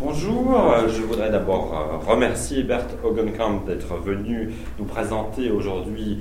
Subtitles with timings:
[0.00, 6.18] Bonjour, je voudrais d'abord euh, remercier Bert Hogenkamp d'être venu nous présenter aujourd'hui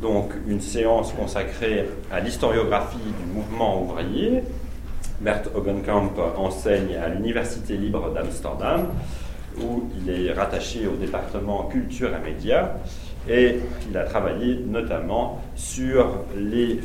[0.00, 4.42] donc une séance consacrée à l'historiographie du mouvement ouvrier.
[5.20, 8.88] Bert Hogenkamp enseigne à l'Université libre d'Amsterdam
[9.60, 12.70] où il est rattaché au département culture et médias
[13.28, 16.80] et il a travaillé notamment sur les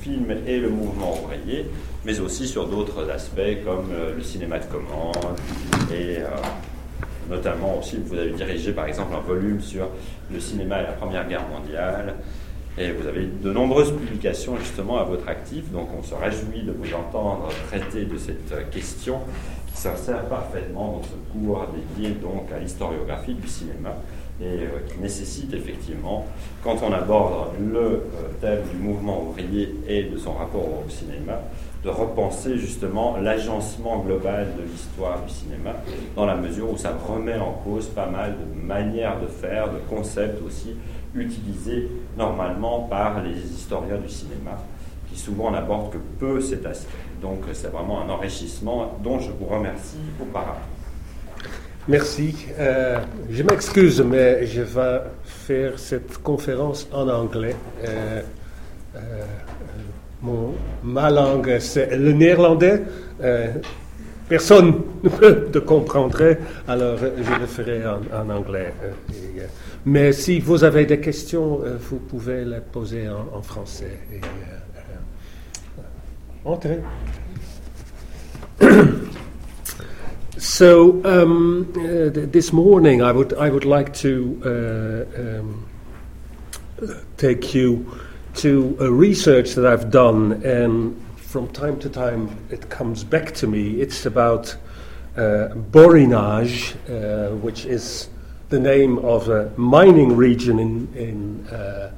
[0.00, 1.66] films et le mouvement ouvrier,
[2.04, 5.38] mais aussi sur d'autres aspects comme euh, le cinéma de commande
[5.90, 6.26] et euh,
[7.30, 9.88] notamment aussi vous avez dirigé par exemple un volume sur
[10.30, 12.14] le cinéma et la Première Guerre mondiale.
[12.80, 16.70] Et vous avez de nombreuses publications justement à votre actif, donc on se réjouit de
[16.70, 19.18] vous entendre traiter de cette question
[19.66, 23.96] qui s'insère parfaitement dans ce cours dédié donc à l'historiographie du cinéma
[24.40, 26.26] et euh, qui nécessite effectivement,
[26.62, 28.02] quand on aborde le euh,
[28.40, 31.40] thème du mouvement ouvrier et de son rapport au cinéma,
[31.82, 35.74] de repenser justement l'agencement global de l'histoire du cinéma,
[36.16, 39.78] dans la mesure où ça remet en cause pas mal de manières de faire, de
[39.88, 40.74] concepts aussi
[41.14, 44.58] utilisés normalement par les historiens du cinéma,
[45.10, 46.92] qui souvent n'abordent que peu cet aspect.
[47.22, 50.77] Donc c'est vraiment un enrichissement dont je vous remercie auparavant.
[51.88, 52.34] Merci.
[52.58, 52.98] Euh,
[53.30, 57.56] je m'excuse, mais je vais faire cette conférence en anglais.
[57.82, 58.20] Euh,
[58.94, 59.00] euh,
[60.84, 62.82] ma langue, c'est le néerlandais.
[64.28, 68.74] personne ne comprendrait, alors je le ferai en, anglais.
[69.86, 73.98] mais si vous avez des questions, vous pouvez les poser en, français.
[76.44, 76.80] Entrez.
[80.38, 85.66] So um, uh, th- this morning, I would I would like to uh, um,
[87.16, 87.98] take you
[88.36, 93.48] to a research that I've done, and from time to time it comes back to
[93.48, 93.80] me.
[93.80, 94.56] It's about
[95.16, 98.08] uh, Borinage, uh, which is
[98.48, 101.90] the name of a mining region in in uh,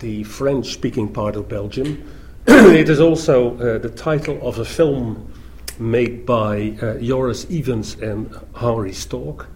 [0.00, 2.02] the French-speaking part of Belgium.
[2.48, 5.30] it is also uh, the title of a film
[5.78, 9.48] made by uh, Joris Ivens and Henri Storck,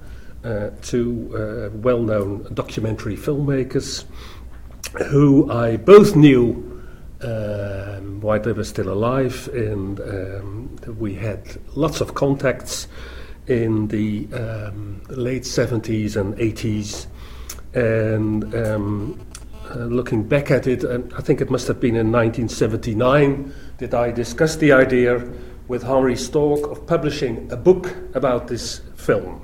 [0.44, 4.04] uh, two uh, well known documentary filmmakers
[5.08, 6.82] who I both knew
[7.22, 12.88] um, while they were still alive, and um, we had lots of contacts
[13.46, 17.06] in the um, late 70s and 80s.
[17.74, 19.26] And um,
[19.70, 24.10] uh, looking back at it, I think it must have been in 1979 that I
[24.10, 25.22] discussed the idea
[25.70, 29.40] with Henry Storck of publishing a book about this film.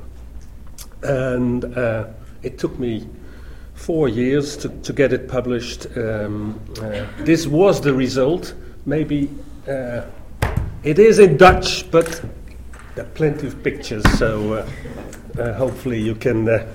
[1.04, 2.08] And uh,
[2.42, 3.08] it took me
[3.74, 5.86] four years to, to get it published.
[5.96, 8.54] Um, uh, this was the result.
[8.86, 9.30] Maybe
[9.68, 10.02] uh,
[10.82, 12.20] it is in Dutch, but
[12.96, 16.66] there are plenty of pictures, so uh, uh, hopefully you can uh,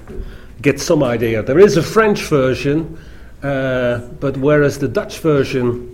[0.62, 1.44] get some idea.
[1.44, 2.98] There is a French version,
[3.42, 5.90] but whereas the Dutch version,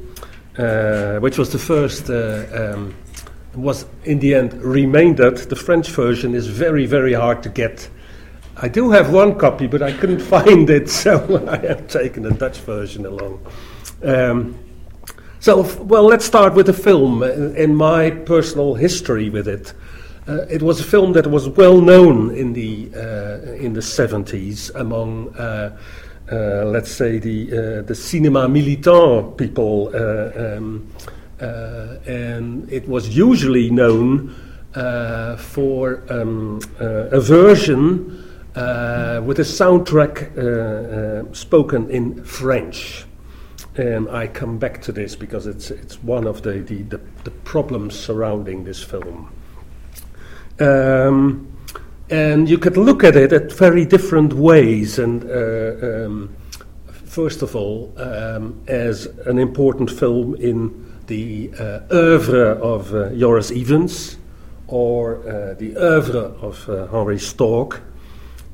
[1.22, 2.94] which was the first um,
[3.58, 5.38] was in the end remaindered.
[5.38, 7.90] The French version is very, very hard to get.
[8.56, 12.32] I do have one copy, but I couldn't find it, so I have taken the
[12.32, 13.46] Dutch version along.
[14.04, 14.58] Um,
[15.40, 19.74] so, well, let's start with the film and my personal history with it.
[20.28, 24.76] Uh, it was a film that was well known in the uh, in the 70s
[24.76, 25.78] among, uh,
[26.30, 29.90] uh, let's say, the uh, the cinéma militant people.
[29.94, 34.36] Uh, um, uh, and it was usually known
[34.76, 38.24] uh, for um, uh, a version
[39.26, 43.06] with a soundtrack spoken in French
[43.78, 47.32] and I come back to this because it's it's one of the the, the, the
[47.32, 49.32] problems surrounding this film.
[50.60, 51.54] Um,
[52.10, 54.98] and you could look at it at very different ways.
[54.98, 56.36] And uh, um,
[56.88, 63.52] first of all, um, as an important film in the uh, oeuvre of uh, Joris
[63.52, 64.18] Ivens
[64.68, 67.82] or uh, the oeuvre of uh, Henry Storck.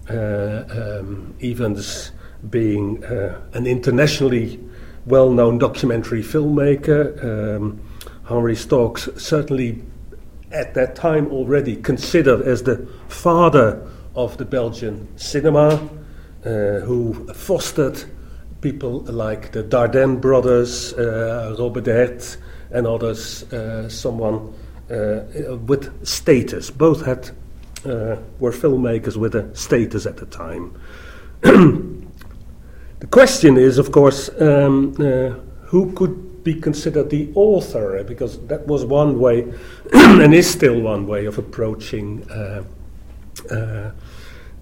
[0.09, 2.11] Uh, um, Ivens
[2.49, 4.59] being uh, an internationally
[5.05, 7.23] well known documentary filmmaker.
[7.23, 7.81] Um,
[8.27, 9.83] Henry certainly
[10.51, 15.77] at that time already considered as the father of the Belgian cinema,
[16.43, 18.03] who fostered
[18.63, 22.37] people like the Dardenne brothers, uh, Robert Hert,
[22.71, 24.53] and others, uh, someone
[24.89, 26.71] uh, with status.
[26.71, 27.29] Both had
[27.85, 30.79] uh, were filmmakers with a status at the time.
[31.41, 35.31] the question is, of course, um, uh,
[35.67, 39.53] who could be considered the author, because that was one way,
[39.93, 42.63] and is still one way of approaching uh,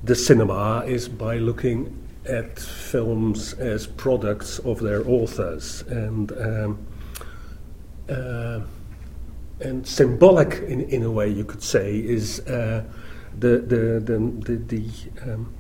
[0.04, 6.88] the cinema is by looking at films as products of their authors and um,
[8.10, 8.62] uh,
[9.60, 12.84] and symbolic in, in a way you could say is uh,
[13.40, 15.54] the the the the, the, um,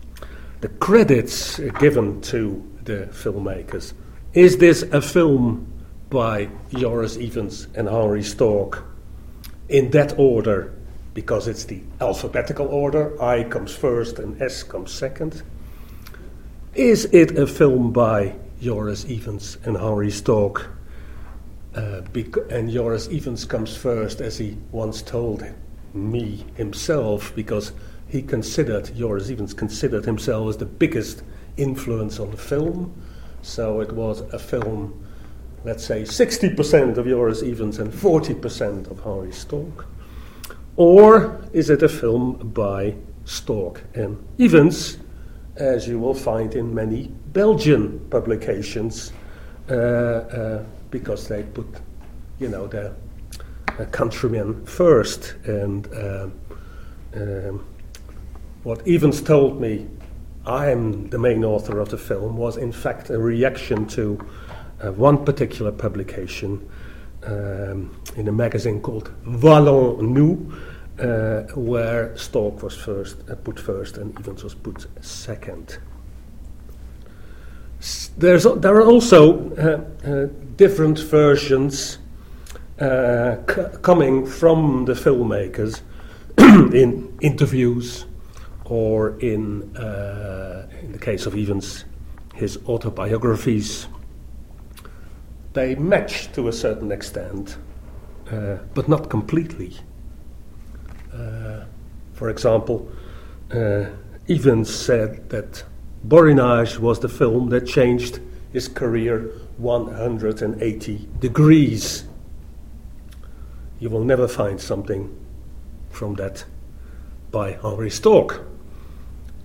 [0.61, 3.93] the credits given to the filmmakers.
[4.33, 5.67] Is this a film
[6.09, 8.83] by Joris Ivens and Henry Storck
[9.69, 10.73] in that order
[11.13, 13.21] because it's the alphabetical order.
[13.21, 15.43] I comes first and S comes second.
[16.75, 20.69] Is it a film by Joris Ivens and Henry Storck?
[21.75, 22.01] Uh,
[22.49, 25.43] and Joris Ivens comes first, as he once told
[25.93, 27.73] me himself, because
[28.07, 31.23] he considered, Joris Ivens considered himself as the biggest
[31.57, 32.93] influence on the film.
[33.41, 35.05] So it was a film
[35.63, 39.85] let's say 60% of Joris Ivens and 40% of Henry Storck?
[40.75, 42.95] Or is it a film by
[43.25, 44.97] Storck and Ivens,
[45.61, 49.13] as you will find in many Belgian publications,
[49.69, 51.67] uh, uh, because they put,
[52.39, 52.93] you know, their
[53.79, 55.35] uh, countrymen first.
[55.45, 56.33] And um,
[57.15, 57.65] um,
[58.63, 59.87] what Ivens told me,
[60.47, 64.19] I'm the main author of the film, was in fact a reaction to
[64.81, 66.67] uh, one particular publication
[67.23, 70.53] um, in a magazine called Wallons-Nous,
[71.01, 75.79] uh, where Storck was first uh, put first and Ivens was put second.
[78.17, 81.97] There's, there are also uh, uh, different versions
[82.79, 83.37] uh,
[83.81, 85.81] coming from the filmmakers
[86.73, 88.05] in interviews
[88.65, 89.63] or in,
[90.81, 91.83] in the case of Ivens,
[92.35, 93.87] his autobiographies
[95.53, 97.57] they match to a certain extent,
[98.31, 99.75] uh, but not completely.
[102.13, 102.87] For example,
[103.51, 103.85] uh,
[104.27, 105.63] Ivens said that
[106.07, 108.19] Borinage was the film that changed
[108.53, 112.05] his career 180 degrees.
[113.79, 115.17] You will never find something
[115.89, 116.45] from that
[117.31, 118.41] by Henry Storck.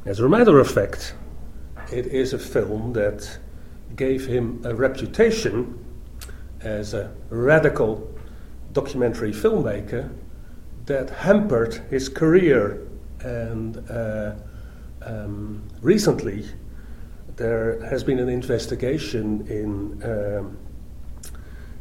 [0.05, 1.15] As a matter of fact,
[1.91, 3.39] it is a film that
[3.97, 5.83] gave him a reputation
[6.61, 8.13] as a radical
[8.73, 10.11] documentary filmmaker
[10.87, 12.87] that hampered his career.
[13.21, 14.35] And uh,
[15.03, 16.47] um, recently,
[17.37, 20.59] there has been an investigation in um,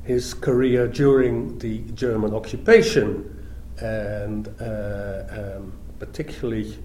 [0.04, 3.48] his career during the German occupation,
[3.80, 6.78] and uh, um, particularly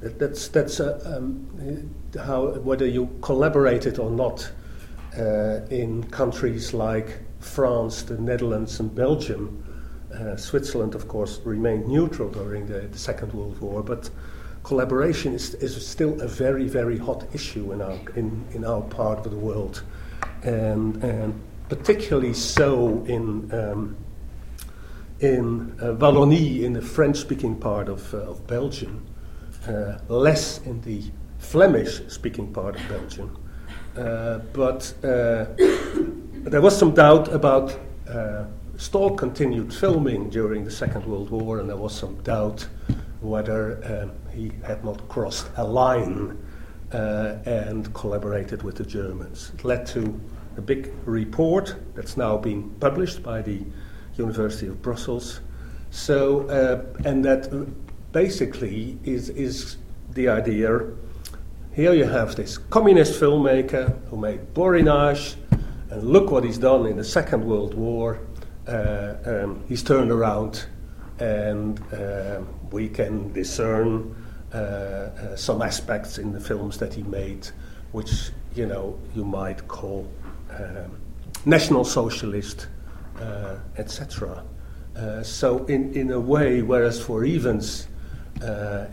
[0.00, 4.50] that's that's uh, um, how whether you collaborated or not
[5.18, 9.63] uh, in countries like France, the Netherlands, and Belgium.
[10.14, 14.08] Uh, Switzerland, of course, remained neutral during the, the, Second World War, but
[14.62, 19.26] collaboration is, is still a very, very hot issue in our, in, in our part
[19.26, 19.82] of the world,
[20.44, 21.34] and, and
[21.68, 23.96] particularly so in, um,
[25.18, 29.04] in uh, Wallonie, in the French speaking part of, uh, of Belgium,
[29.66, 31.02] uh, less in the
[31.38, 33.36] Flemish speaking part of Belgium.
[33.96, 35.46] Uh, but uh,
[36.44, 37.76] there was some doubt about
[38.78, 42.66] uh, continued filming during the Second World War, and there was some doubt
[43.20, 46.36] whether um, he had not crossed a line
[46.92, 49.52] uh, and collaborated with the Germans.
[49.54, 50.20] It led to
[50.56, 53.62] a big report that's now been published by the
[54.16, 55.40] University of Brussels.
[55.90, 57.50] So, uh, and that
[58.12, 59.76] basically is, is
[60.10, 60.80] the idea.
[61.72, 65.34] Here you have this communist filmmaker who made Borinage,
[65.90, 68.20] and look what he's done in the Second World War.
[68.66, 70.66] Uh, um, he's turned around,
[71.18, 72.40] and uh,
[72.70, 74.14] we can discern
[74.52, 77.46] uh, uh, some aspects in the films that he made,
[77.92, 80.10] which you know you might call
[80.50, 80.98] um,
[81.44, 82.68] national socialist,
[83.20, 84.42] uh, etc.
[84.96, 87.86] Uh, so in in a way, whereas for Ivens,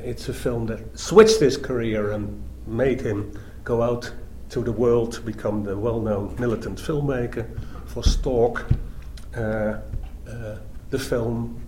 [0.03, 3.31] it's a film that switched his career and made him
[3.63, 4.11] go out
[4.49, 7.47] to the world to become the well known militant filmmaker.
[7.85, 8.90] For Storck, uh, uh,
[9.35, 9.79] Uh,
[10.27, 10.57] uh,
[10.89, 11.61] the film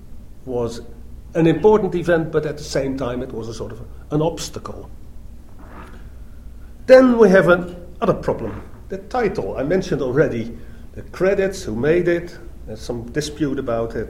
[0.45, 0.81] was
[1.35, 4.89] an important event, but at the same time it was a sort of an obstacle.
[6.85, 9.57] Then we have another problem the title.
[9.57, 10.55] I mentioned already
[10.93, 14.07] the credits, who made it, there's some dispute about it.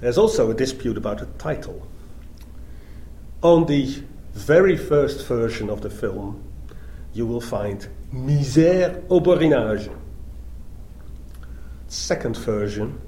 [0.00, 1.86] There's also a dispute about the title.
[3.42, 4.02] On the
[4.32, 6.42] very first version of the film,
[7.12, 9.88] you will find Misère au borinage.
[11.92, 12.98] Second version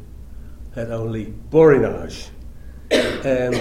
[0.75, 2.29] had only borinage.
[2.91, 3.57] and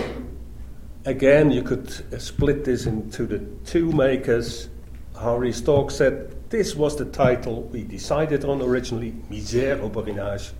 [1.06, 4.68] again, you could uh, split this into the two makers.
[5.16, 10.52] Henri Storck said this was the title we decided on originally, Misère au Borinage.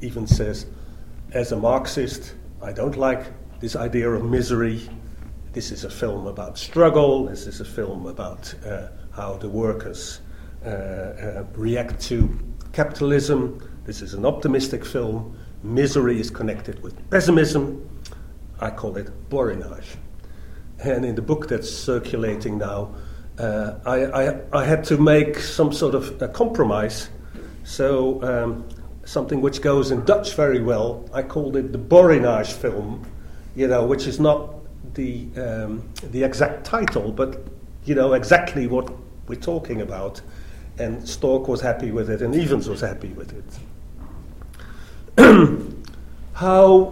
[0.00, 0.66] Ivens says,
[1.32, 3.26] as a Marxist, I don't like
[3.58, 4.88] this idea of misery.
[5.54, 7.24] This is a film about struggle.
[7.24, 10.20] This is a film about uh, how the workers
[10.64, 12.38] uh, uh, react to
[12.72, 13.58] capitalism.
[13.84, 15.36] This is an optimistic film.
[15.62, 17.86] Misery is connected with pessimism.
[18.58, 19.96] I call it borinage.
[20.82, 22.94] And in the book that's circulating now,
[23.38, 27.10] uh, I, I, I, had to make some sort of a compromise.
[27.64, 28.68] So, um,
[29.04, 33.06] something which goes in Dutch very well, I called it the borinage film,
[33.54, 34.54] you know, which is not
[34.94, 37.44] the, um, the exact title, but,
[37.84, 38.90] you know, exactly what
[39.26, 40.22] we're talking about.
[40.78, 43.44] And Storck was happy with it, and Ivens was happy with it.
[46.34, 46.84] How,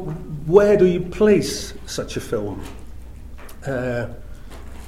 [0.47, 2.63] where do you place such a film?
[3.67, 4.09] Uh,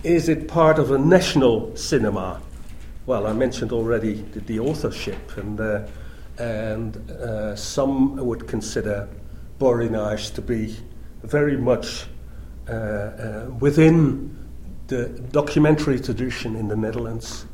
[0.02, 2.40] is it part of a national cinema?
[3.06, 5.87] Well, I mentioned already the, the authorship, and, uh,
[6.38, 9.08] and uh, some would consider
[9.61, 10.76] Borinage to be
[11.23, 12.06] very much
[12.68, 14.37] uh, uh, within
[14.88, 17.46] the documentary tradition in the Netherlands,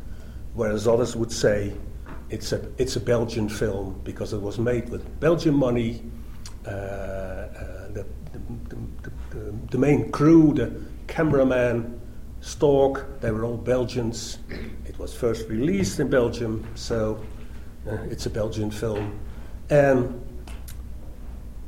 [0.55, 1.73] whereas others would say
[2.31, 6.03] it's a, it's a Belgian film because it was made with Belgian money
[6.67, 8.77] uh, uh, the, the,
[9.31, 10.71] the, the, main crew, the
[11.07, 12.01] cameraman,
[12.41, 14.39] Storck, they were all Belgians.
[14.87, 17.25] It was first released in Belgium, so
[17.89, 19.19] uh, it's a Belgian film.
[19.71, 20.23] And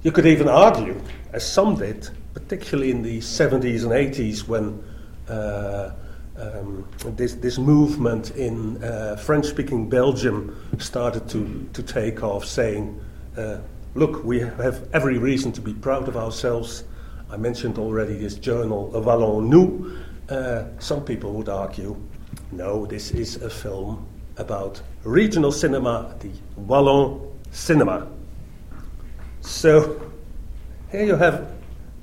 [0.03, 1.01] you could even argue,
[1.33, 4.85] as some did, particularly in the 70s and 80s when
[5.29, 5.93] uh,
[6.39, 12.99] um, this, this movement in uh, French speaking Belgium started to, to take off, saying,
[13.37, 13.59] uh,
[13.95, 16.85] look, we have every reason to be proud of ourselves.
[17.31, 19.99] I mentioned already this journal, Wallons-Nous.
[20.29, 21.97] Uh, some people would argue,
[22.51, 24.07] no, this is a film
[24.39, 27.21] about regional cinema, the Wallon
[27.51, 28.09] cinema.
[29.41, 30.11] So
[30.91, 31.53] here you have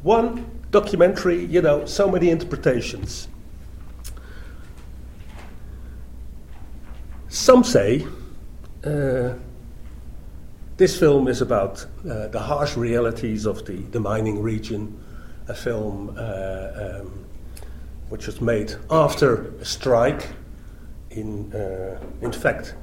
[0.03, 3.27] one documentary, you know, so many interpretations.
[7.29, 8.07] Some say
[8.83, 9.33] uh,
[10.77, 14.99] this film is about uh, the harsh realities of the, the mining region,
[15.47, 17.25] a film uh, um,
[18.09, 20.27] which was made after a strike.
[21.11, 22.73] In, uh, in fact,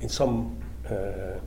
[0.00, 0.56] in some
[0.88, 1.40] uh,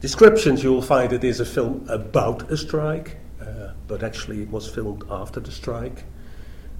[0.00, 4.50] descriptions, you will find it is a film about a strike, uh, but actually, it
[4.50, 6.02] was filmed after the strike.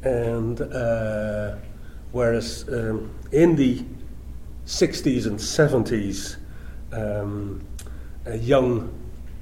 [0.03, 0.59] And
[2.11, 3.85] whereas um, in the
[4.71, 6.37] 60s and 70s,
[6.93, 7.61] um,
[8.25, 8.89] uh, young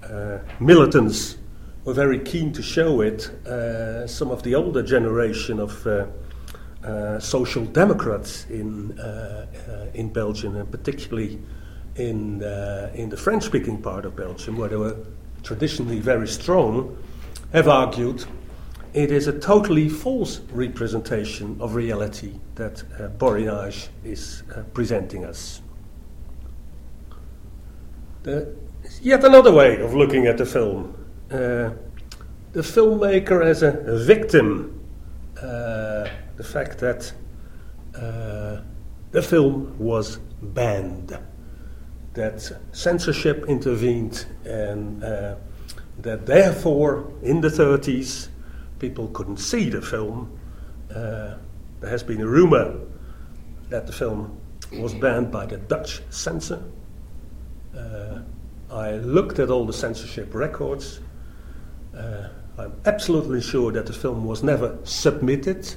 [0.02, 1.37] uh, militants
[1.85, 3.28] were very keen to show it.
[3.47, 5.87] Uh, some of the older generation of
[7.23, 8.99] social democrats in,
[9.92, 11.38] in Belgium, and particularly
[11.97, 12.42] in,
[12.94, 14.97] in the French speaking part of Belgium, where they were
[15.42, 16.97] traditionally very strong,
[17.52, 18.25] have argued
[18.95, 25.62] it is a totally false representation of reality that uh, Borinage is uh, presenting us.
[28.23, 28.54] The
[29.02, 30.95] yet another way of looking at the film.
[31.30, 31.71] Uh,
[32.52, 34.75] the filmmaker as a, a victim.
[35.37, 37.12] Uh, the fact that
[37.95, 38.61] uh,
[39.11, 41.18] the film was banned,
[42.14, 45.35] that censorship intervened, and uh,
[45.99, 48.28] that therefore in the 30s
[48.78, 50.38] people couldn't see the film.
[50.90, 51.35] Uh,
[51.80, 52.78] there has been a rumor
[53.68, 54.38] that the film
[54.73, 56.62] was banned by the Dutch censor.
[57.76, 58.20] Uh,
[58.70, 61.00] I looked at all the censorship records.
[61.97, 65.75] Uh, I'm absolutely sure that the film was never submitted,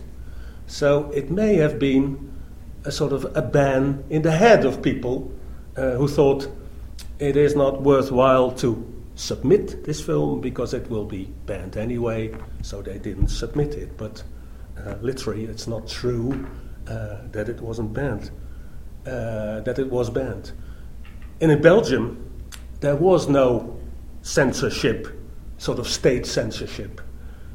[0.67, 2.31] so it may have been
[2.83, 5.31] a sort of a ban in the head of people
[5.77, 6.47] uh, who thought
[7.19, 12.81] it is not worthwhile to submit this film because it will be banned anyway, so
[12.81, 13.97] they didn't submit it.
[13.97, 14.23] But
[14.77, 16.47] uh, literally, it's not true
[16.87, 18.31] uh, that it wasn't banned,
[19.05, 20.51] uh, that it was banned.
[21.39, 22.31] And in Belgium,
[22.79, 23.79] there was no
[24.21, 25.07] censorship,
[25.57, 27.01] sort of state censorship.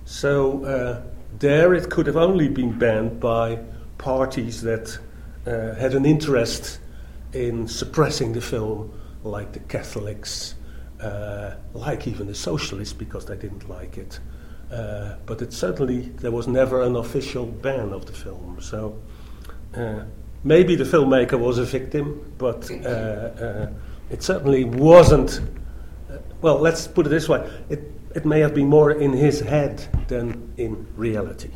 [0.04, 1.02] So uh,
[1.38, 3.58] there it could have only been banned by
[3.98, 4.98] parties that
[5.46, 6.80] uh, had an interest
[7.32, 10.54] in suppressing the film, like the Catholics,
[11.00, 14.18] uh, like even the socialists because they didn't like it.
[14.72, 18.58] Uh, but it certainly there was never an official ban of the film.
[18.60, 19.00] So
[19.74, 20.04] uh,
[20.42, 23.70] maybe the filmmaker was a victim, but uh, uh,
[24.10, 25.40] it certainly wasn't.
[26.10, 29.40] Uh, well, let's put it this way: it it may have been more in his
[29.40, 31.50] head than in reality.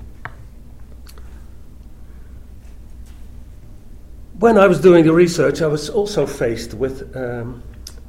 [4.39, 7.63] When I was doing the research, I was also faced with um,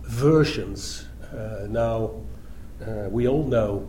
[0.03, 2.11] versions uh, now,
[2.85, 3.87] uh, we all know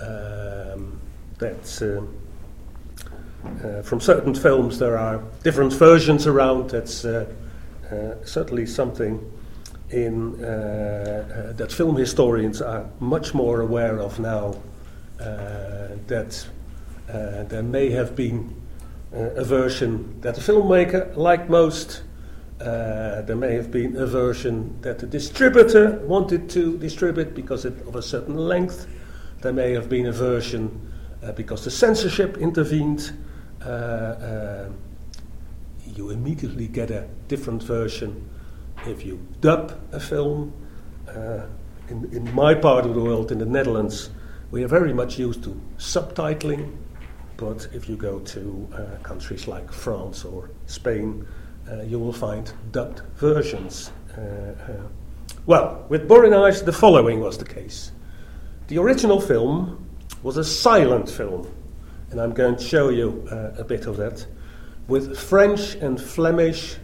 [0.00, 1.00] um,
[1.38, 6.70] that uh, uh, from certain films there are different versions around.
[6.70, 7.06] That's
[8.24, 9.32] certainly something
[9.90, 14.54] in that film historians are much more aware of now.
[15.18, 16.46] that
[17.08, 18.54] there may have been
[19.12, 22.02] a version that the filmmaker liked most.
[22.60, 27.72] Uh, there may have been a version that the distributor wanted to distribute because it,
[27.86, 28.86] of a certain length.
[29.40, 33.12] There may have been a version uh, because the censorship intervened.
[33.64, 34.68] Uh, uh
[35.96, 38.28] you immediately get a different version
[38.86, 40.52] if you dub a film.
[41.08, 41.46] Uh,
[41.88, 44.10] in, in my part of the world, in the Netherlands,
[44.50, 46.76] we are very much used to subtitling.
[47.36, 51.26] But if you go to countries like France or Spain,
[51.86, 53.92] you will find dubbed versions.
[54.16, 54.72] Uh, uh,
[55.46, 57.92] well, with Borinage, the following was the case.
[58.68, 59.88] The original film
[60.22, 61.50] was a silent film,
[62.10, 64.26] and I'm going to show you uh, a bit of that,
[64.88, 66.76] with French and Flemish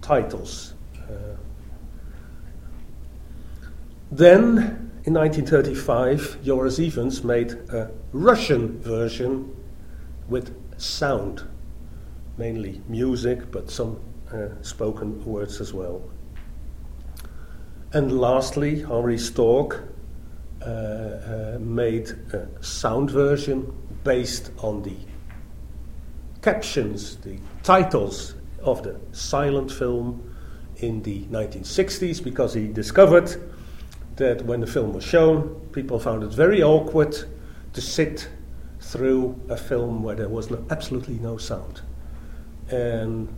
[0.00, 0.74] titles.
[4.10, 9.56] then, in 1935, Joris Ivens made a Russian version
[10.28, 11.42] with sound,
[12.38, 14.00] mainly music, but some
[14.32, 16.02] uh, spoken words as well.
[17.92, 19.82] And lastly, Henry Storck
[20.62, 23.72] uh, uh, made a sound version
[24.04, 24.96] based on the
[26.40, 30.34] captions, the titles of the silent film
[30.76, 33.36] in the 1960s because he discovered
[34.16, 37.16] that when the film was shown, people found it very awkward
[37.72, 38.28] to sit
[38.80, 41.82] through a film where there was no, absolutely no sound.
[42.72, 43.28] And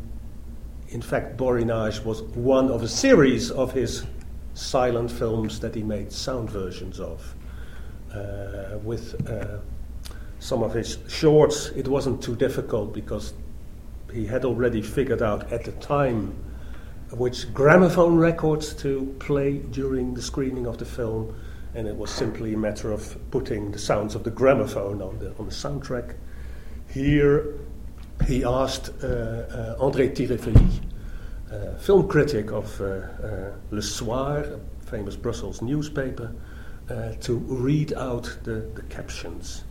[0.88, 4.06] in fact, Borinage was one of a series of his
[4.54, 7.34] silent films that he made sound versions of.
[8.14, 9.58] Uh, with uh,
[10.38, 13.34] some of his shorts, it wasn't too difficult because
[14.12, 16.32] he had already figured out at the time
[17.10, 21.34] which gramophone records to play during the screening of the film
[21.74, 25.34] and it was simply a matter of putting the sounds of the gramophone on the,
[25.38, 26.14] on the soundtrack.
[26.88, 27.58] Here,
[28.26, 30.80] he asked uh, uh, André Thirifays,
[31.52, 36.32] uh, film critic of Le Soir, a famous Brussels newspaper,
[37.20, 39.64] to read out the, the captions.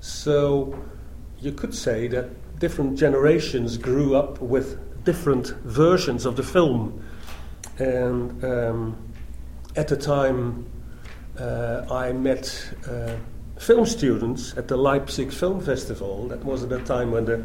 [0.00, 0.78] so
[1.40, 7.02] you could say that different generations grew up with different versions of the film.
[7.78, 8.96] And um,
[9.76, 10.66] at the time,
[11.38, 13.14] uh, I met uh,
[13.58, 16.28] film students at the Leipzig Film Festival.
[16.28, 17.38] That was at a time when the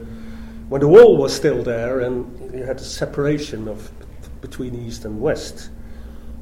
[0.70, 3.92] when the wall was still there, and you had a separation of
[4.42, 5.70] between East and West.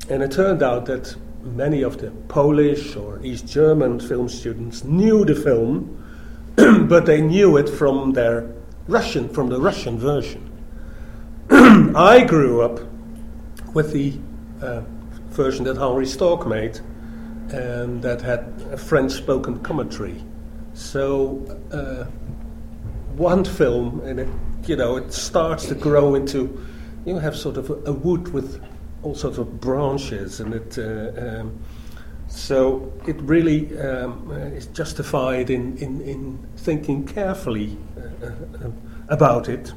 [0.09, 5.25] And it turned out that many of the Polish or East German film students knew
[5.25, 5.97] the film,
[6.87, 8.53] but they knew it from their
[8.87, 10.49] Russian, from the Russian version.
[11.49, 12.79] I grew up
[13.73, 14.13] with the
[14.61, 14.81] uh,
[15.29, 16.79] version that Henry Storck made,
[17.53, 20.23] and that had a French spoken commentary.
[20.73, 22.05] So, uh,
[23.15, 24.29] one film, and it,
[24.67, 26.65] you know, it starts to grow into,
[27.05, 28.63] you have sort of a, a wood with
[29.03, 30.77] all sorts of branches, and it.
[30.77, 31.59] Uh, um,
[32.27, 38.71] so it really um, uh, is justified in, in, in thinking carefully uh, uh,
[39.09, 39.73] about it.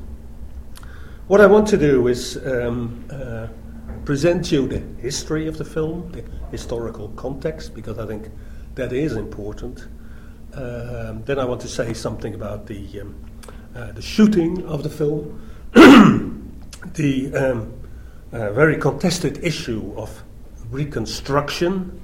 [1.27, 3.05] What I want to do is um,
[4.05, 8.31] present you the history of the film, the historical context, because I think
[8.75, 9.87] that is important.
[10.55, 13.15] Um, then I want to say something about the um,
[13.75, 15.51] uh, the shooting of the film,
[16.95, 17.73] the um,
[18.33, 20.23] uh, very contested issue of
[20.71, 22.01] reconstruction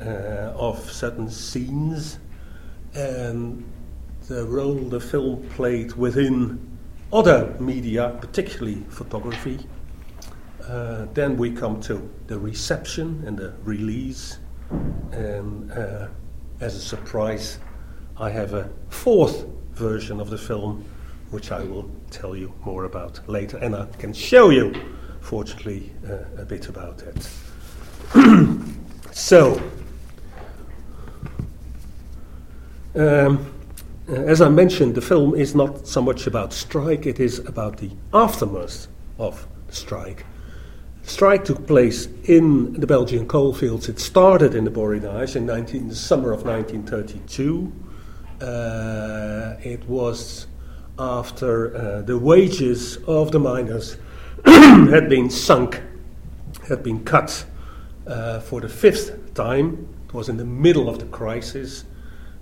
[0.00, 2.18] uh, of certain scenes,
[2.94, 3.64] and
[4.28, 6.58] the role the film played within
[7.12, 9.58] other media, particularly photography.
[10.68, 14.38] Uh, then we come to the reception and the release.
[15.12, 16.08] And uh,
[16.60, 17.58] as a surprise,
[18.16, 20.84] I have a fourth version of the film,
[21.30, 23.56] which I will tell you more about later.
[23.58, 24.74] And I can show you,
[25.20, 27.28] fortunately, uh, a bit about it.
[29.12, 29.60] so,
[32.94, 33.52] um,
[34.08, 37.90] as I mentioned, the film is not so much about strike, it is about the
[38.12, 40.24] aftermath of strike
[41.10, 43.88] strike took place in the Belgian coalfields.
[43.88, 47.72] It started in the Borinage in, 19, the summer of 1932.
[48.40, 50.46] Uh, it was
[50.98, 53.96] after uh, the wages of the miners
[54.44, 55.82] had been sunk,
[56.68, 57.44] had been cut
[58.06, 59.88] uh, for the fifth time.
[60.06, 61.84] It was in the middle of the crisis.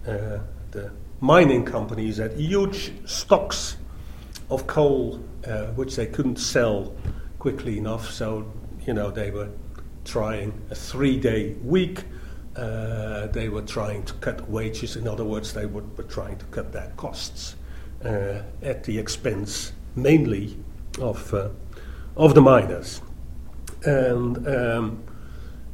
[0.06, 0.40] Uh,
[0.72, 3.76] the mining companies had huge stocks
[4.50, 6.92] of coal, uh, which they couldn't sell
[7.48, 8.10] quickly enough.
[8.10, 8.44] So,
[8.86, 9.48] you know, they were
[10.04, 12.04] trying a three-day week.
[12.54, 14.96] Uh, they were trying to cut wages.
[14.96, 17.56] In other words, they were, were trying to cut their costs
[18.04, 20.58] uh, at the expense mainly
[21.00, 21.48] of, uh,
[22.16, 23.00] of the miners.
[23.84, 25.02] And um,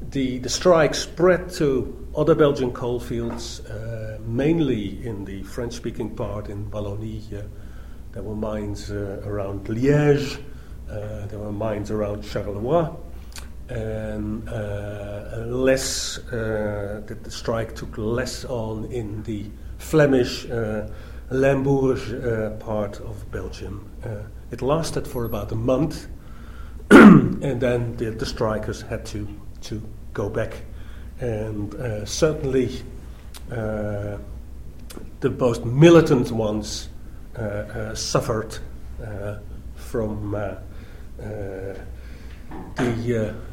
[0.01, 6.49] the, the strike spread to other Belgian coalfields, uh, mainly in the French speaking part
[6.49, 7.33] in Wallonie.
[7.33, 7.43] Uh,
[8.13, 10.41] there were mines uh, around Liège,
[10.91, 12.97] uh, there were mines around Charleroi,
[13.69, 19.47] and uh, less, uh, the, the, strike took less on in the
[19.79, 20.47] Flemish
[21.31, 23.89] Limburg part of Belgium.
[24.51, 26.07] it lasted for about a month,
[26.91, 29.27] and then the, the strikers had to
[29.65, 30.63] to go back.
[31.21, 32.83] And uh, certainly
[33.51, 34.19] uh,
[35.21, 36.89] the most militant ones
[37.37, 38.59] uh, suffered
[39.75, 40.37] from
[41.19, 41.77] the,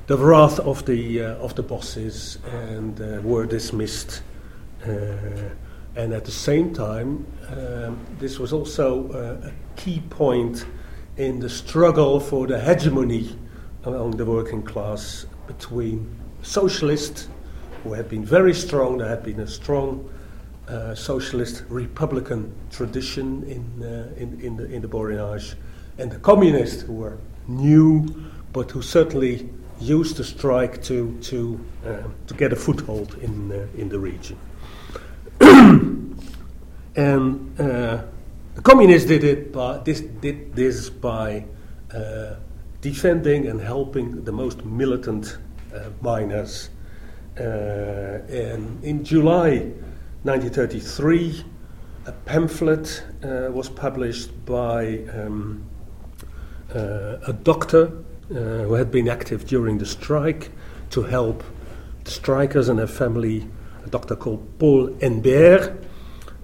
[0.08, 4.24] the wrath of the, of the bosses and were dismissed.
[4.84, 10.66] and at the same time, um, this was also a key point
[11.18, 13.38] in the struggle for the hegemony
[13.84, 17.28] among the working class between socialists
[17.84, 20.10] who had been very strong, there had been a strong
[20.68, 25.56] uh, socialist republican tradition in, uh, in, in, the, in the Borinage,
[25.98, 27.18] and the communists who were
[27.58, 28.06] new
[28.54, 33.68] but who certainly used the strike to, to, uh, to get a foothold in, uh,
[33.78, 34.38] in the region.
[36.96, 38.04] and uh,
[38.56, 41.46] the communists did, it by, this, did this by
[41.94, 42.36] uh,
[42.82, 45.38] defending and helping the most militant
[45.74, 46.70] uh, miners.
[47.40, 47.44] Uh,
[48.30, 49.72] and in July
[50.24, 51.44] 1933,
[52.06, 55.64] a pamphlet uh, was published by um,
[56.74, 57.92] a doctor
[58.30, 60.50] who had been active during the strike
[60.92, 61.44] to help
[62.04, 63.48] the strikers and their family,
[63.86, 65.78] a doctor called Paul Hennebert.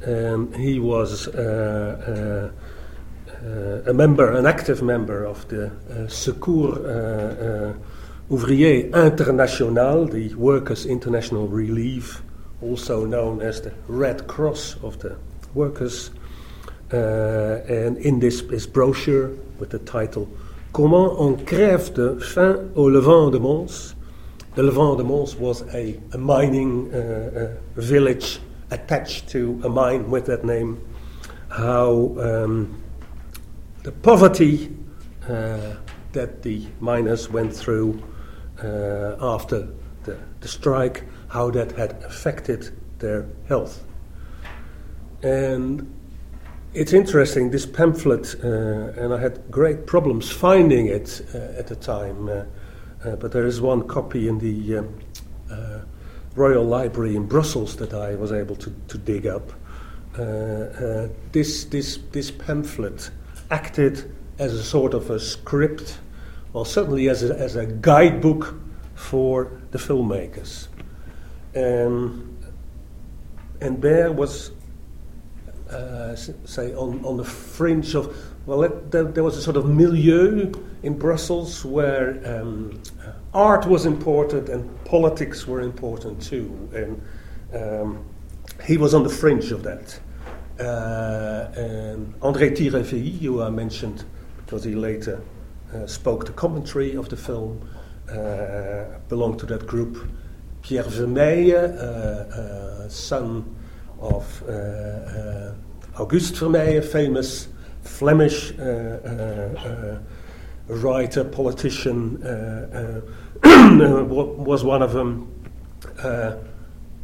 [0.06, 2.52] Um, he was uh,
[3.44, 6.78] uh, a member, an active member of the uh, Secours
[8.30, 12.22] Ouvrier International, the Workers' International Relief,
[12.62, 15.18] also known as the Red Cross of the
[15.54, 16.12] workers.
[16.92, 20.28] And in this, brochure with the title
[20.74, 23.96] Comment on crève de faim au Levant de Mons,
[24.56, 26.98] the Levant de Mons was a, a mining uh,
[27.78, 30.80] uh, village attached to a mine with that name.
[31.50, 32.84] How um,
[33.84, 34.70] the poverty
[35.28, 38.02] that the miners went through
[38.64, 39.68] uh, after
[40.04, 42.70] the, the strike, how that had affected
[43.00, 43.84] their health.
[45.24, 45.94] And
[46.78, 51.76] it's interesting, this pamphlet, uh, and I had great problems finding it uh, at the
[51.76, 52.44] time, uh,
[53.04, 55.00] uh but there is one copy in the um,
[55.52, 55.80] uh,
[56.36, 59.52] Royal Library in Brussels that I was able to, to dig up.
[60.14, 63.12] Uh, this, this, this pamphlet
[63.52, 66.00] acted as a sort of a script
[66.54, 68.56] well, certainly as a, as a guidebook
[68.96, 70.68] for the filmmakers.
[71.56, 72.36] Um,
[73.62, 74.52] and there was,
[75.70, 79.66] uh, say, on, on the fringe of, well, it, there, there, was a sort of
[79.66, 80.52] milieu
[80.84, 82.82] in Brussels where um,
[83.34, 86.70] art was important and politics were important too.
[86.74, 87.02] And
[87.54, 88.06] um,
[88.66, 90.00] he was on the fringe of that.
[90.60, 94.06] Uh, and André Thirifays, who I mentioned
[94.38, 95.22] because he later
[95.74, 97.70] uh, spoke the commentary of the film,
[98.10, 100.10] uh, belonged to that group.
[100.62, 103.57] Pierre Vermeylen, uh, son
[104.00, 104.44] of
[105.98, 107.48] Auguste Vermeylen, famous
[107.84, 108.54] Flemish
[110.68, 112.18] writer, politician,
[113.44, 115.34] was one of them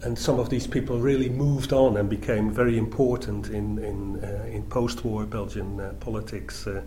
[0.03, 4.45] and some of these people really moved on and became very important in in, uh,
[4.45, 6.67] in post-war Belgian uh, politics.
[6.67, 6.82] Uh,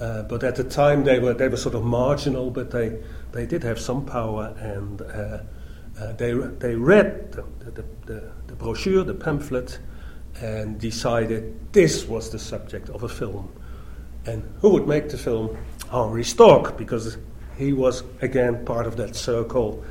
[0.00, 2.98] uh, but at the time, they were they were sort of marginal, but they
[3.32, 5.38] they did have some power, and uh,
[6.00, 9.78] uh, they they read the, the, the, the, brochure, the pamphlet,
[10.40, 13.50] and decided this was the subject of a film.
[14.26, 15.56] And who would make the film?
[15.90, 17.16] Henri Storck, because
[17.56, 19.84] he was again part of that circle,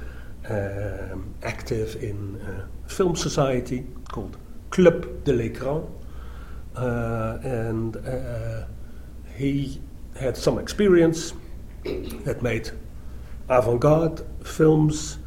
[0.50, 4.38] um, active in a film society called
[4.70, 5.90] Club de l'Écran
[6.76, 8.66] uh, and uh,
[9.36, 9.82] he
[10.20, 11.34] had some experience,
[11.84, 12.72] that made
[13.50, 15.20] avant garde films.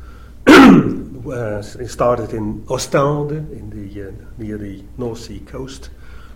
[0.48, 5.90] uh, he started in Ostende, in the, uh, near the North Sea coast,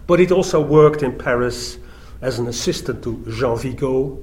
[0.06, 1.78] but he'd also worked in Paris
[2.20, 4.18] as an assistant to Jean Vigo.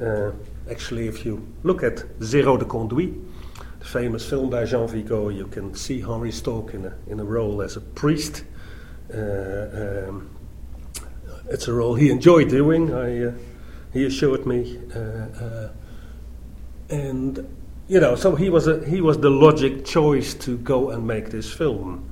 [0.00, 0.30] Uh,
[0.70, 3.12] actually, if you look at Zéro de Conduit,
[3.80, 7.24] the famous film by Jean Vigo, you can see Henry Storck in a, in a
[7.24, 8.44] role as a priest.
[9.12, 10.30] Uh, um,
[11.50, 13.32] it's a role he enjoyed doing, I, uh,
[13.92, 14.78] he assured me.
[14.94, 15.68] Uh,
[16.88, 21.06] and, you know, so he was, a, he was the logic choice to go and
[21.06, 22.08] make this film.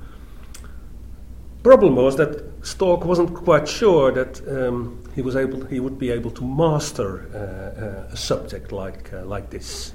[1.62, 6.11] Problem was that Storck wasn't quite sure that um, he was able, he would be
[6.11, 9.92] able to master uh, uh, a subject like uh, like this.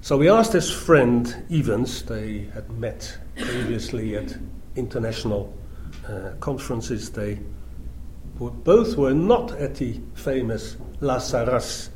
[0.00, 2.04] So we asked his friend Ivens.
[2.06, 4.36] They had met previously at
[4.74, 5.56] international
[6.08, 7.10] uh, conferences.
[7.10, 7.38] They
[8.38, 11.88] both were not at the famous La Sarraz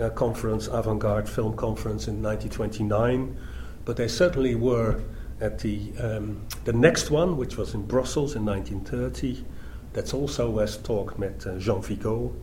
[0.00, 3.36] uh, conference, avant-garde film conference in 1929,
[3.84, 5.00] but they certainly were
[5.40, 9.44] at the, um, the next one, which was in Brussels in 1930.
[9.92, 12.34] That's also where Storck met uh, Jean Vigo.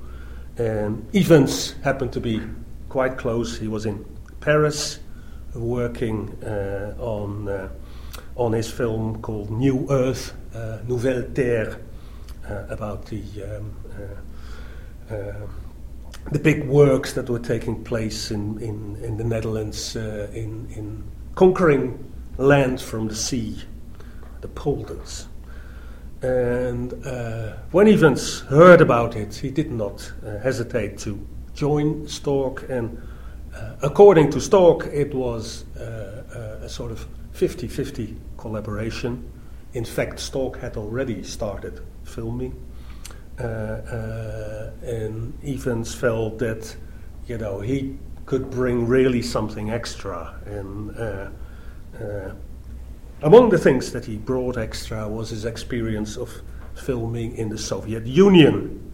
[0.58, 2.42] Ivens happened to be
[2.90, 3.60] quite close.
[3.60, 4.04] He was in
[4.40, 5.00] Paris
[5.54, 7.70] working uh, on, uh,
[8.36, 11.80] on his film called New Earth, uh, Nouvelle Terre,
[12.50, 13.76] uh, about the, um,
[15.12, 15.16] uh,
[16.32, 21.04] the big works that were taking place in, in, in the Netherlands in, in
[21.36, 23.62] conquering land from the sea,
[24.42, 25.28] the polders.
[26.22, 32.68] And uh, when Ivens heard about it, he did not uh, hesitate to join Storck.
[32.70, 33.02] And
[33.56, 36.24] uh, according to Storck, it was uh,
[36.62, 39.32] uh, a sort of 50 50 collaboration.
[39.74, 42.56] In fact, Storck had already started filming.
[43.40, 46.76] Uh, and Ivens felt that,
[47.28, 50.40] you know, he could bring really something extra.
[50.46, 51.30] And uh,
[53.22, 56.32] among the things that he brought extra was his experience of
[56.76, 58.92] filming in the Soviet Union,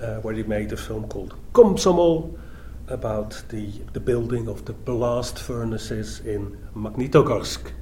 [0.00, 2.38] uh, where he made a film called Komsomol
[2.88, 7.72] about the, the building of the blast furnaces in Magnitogorsk,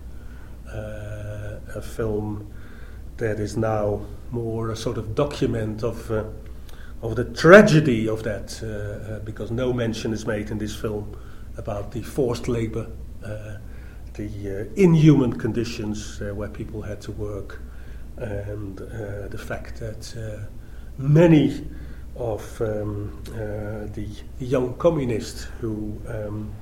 [0.73, 2.51] uh, a film
[3.17, 4.01] that is now
[4.35, 6.25] more a sort of document of, uh,
[7.03, 11.16] of the tragedy of that, uh, uh because no mention is made in this film
[11.57, 12.87] about the forced labor
[13.25, 13.57] uh,
[14.14, 17.61] the uh, inhuman conditions where people had to work,
[18.16, 20.47] and the fact that
[20.99, 21.66] many
[22.14, 23.11] of um,
[23.94, 24.07] the
[24.38, 26.53] young communists who um,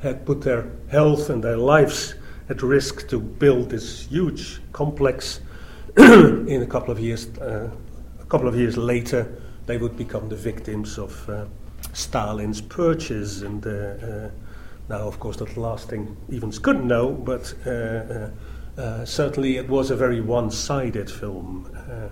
[0.00, 2.14] had put their health and their lives
[2.48, 5.40] at risk to build this huge complex
[6.48, 7.70] in a couple of years a
[8.28, 11.48] couple of years later they would become the victims of
[11.92, 13.64] Stalin's purges and
[14.88, 18.30] now, of course, that last thing Ivens couldn't know, but uh, uh,
[18.76, 21.70] uh, certainly it was a very one sided film.
[21.74, 22.08] Uh,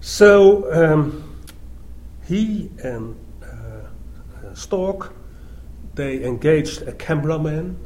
[0.00, 1.40] so um,
[2.26, 5.14] he and uh, Storck
[5.94, 7.76] they engaged a cameraman,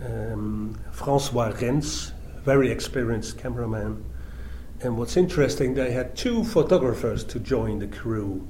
[0.00, 2.12] um, Francois Rens,
[2.48, 4.02] very experienced cameraman.
[4.80, 8.48] And what's interesting, they had two photographers to join the crew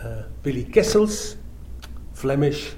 [0.00, 1.36] uh, Willy Kessels,
[2.12, 2.70] Flemish,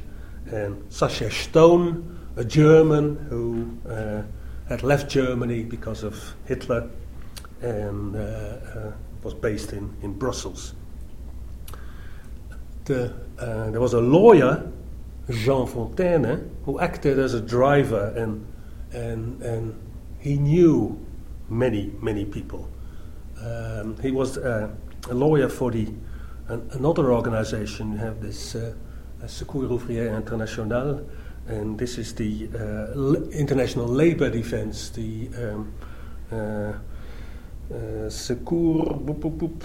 [0.47, 4.23] and Sascha Stone, a German who uh,
[4.67, 6.89] had left Germany because of Hitler
[7.61, 10.75] and uh, uh, was based in, in Brussels.
[12.87, 14.67] The, uh, there was a lawyer,
[15.29, 18.47] Jean Fonteyne, who acted as a driver and,
[18.93, 19.84] and, and
[20.25, 20.99] he knew
[21.51, 22.67] many, many people.
[23.45, 24.71] Um, he was uh,
[25.11, 25.87] a lawyer for the,
[26.49, 28.73] an, another organization, you have this uh,
[29.27, 31.07] Secours Ouvrier International,
[31.47, 35.75] and this is the uh, international labor defense, the um,
[36.33, 36.73] uh,
[37.75, 38.89] uh, Secours.
[38.89, 39.63] Boop, boop, boop,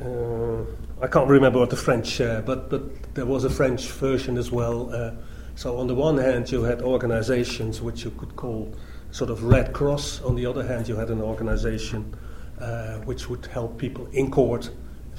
[0.00, 4.52] uh, I can't remember what the French, but but there was a French version as
[4.52, 5.16] well.
[5.56, 8.72] So on the one hand, you had organizations which you could call
[9.10, 10.22] sort of Red Cross.
[10.22, 12.14] On the other hand, you had an organization
[13.04, 14.70] which would help people in court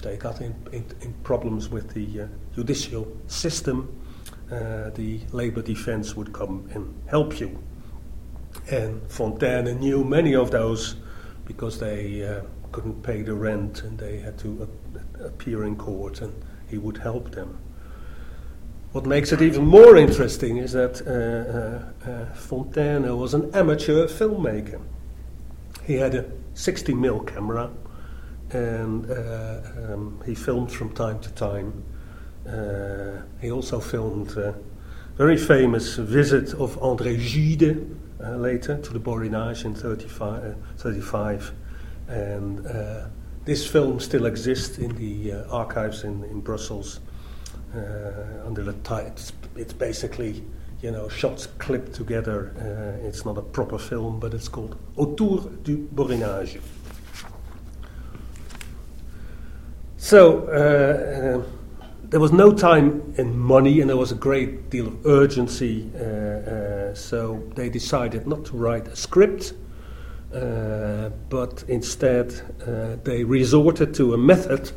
[0.01, 4.03] if they got in, in, in problems with the uh, judicial system,
[4.51, 7.61] uh, the labor defense would come and help you.
[8.71, 10.95] And Fonteyne knew many of those
[11.45, 14.67] because they uh, couldn't pay the rent and they had to
[15.23, 16.33] appear in court, and
[16.67, 17.59] he would help them.
[18.91, 24.05] What makes it even more interesting is that uh, uh, uh, Fonteyne was an amateur
[24.07, 24.81] filmmaker.
[25.85, 26.25] He had a
[26.55, 27.71] 60 mm camera,
[28.49, 29.61] and uh,
[29.93, 31.83] um, he filmed from time to time.
[32.45, 34.55] Uh, he also filmed a
[35.15, 37.87] very famous visit of André Gide
[38.21, 41.53] uh, later to the Borinage in 35, uh, 35.
[42.09, 43.05] and uh,
[43.45, 46.99] this film still exists in the uh, archives in, in Brussels
[48.45, 49.07] under the title.
[49.07, 50.43] It's, it's basically
[50.81, 52.53] you know, shots clipped together.
[52.57, 56.59] Uh, it's not a proper film, but it's called Autour du Borinage.
[59.97, 61.43] So uh, uh,
[62.03, 65.89] there was no time and money, and there was a great deal of urgency.
[65.95, 69.53] Uh, uh, so they decided not to write a script,
[70.33, 72.31] uh, but instead
[73.03, 74.71] they resorted to a method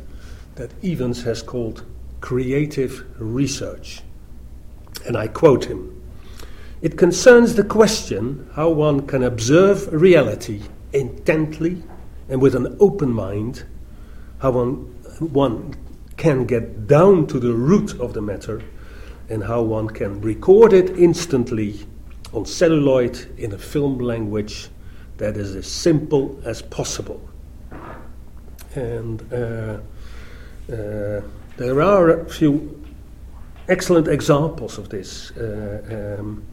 [0.55, 1.83] that Ivens has called
[2.21, 4.01] creative research.
[5.05, 5.95] And I quote him
[6.81, 10.61] it concerns the question how one can observe reality
[10.93, 11.81] intently
[12.29, 13.63] and with an open mind,
[14.39, 14.75] how one,
[15.19, 15.75] one
[16.17, 18.61] can get down to the root of the matter,
[19.29, 21.87] and how one can record it instantly
[22.33, 24.69] on celluloid in a film language
[25.17, 27.21] that is as simple as possible.
[28.75, 29.79] And uh,
[30.71, 31.21] uh,
[31.57, 32.83] there are a few
[33.67, 35.31] excellent examples of this.
[35.31, 36.43] Uh, um,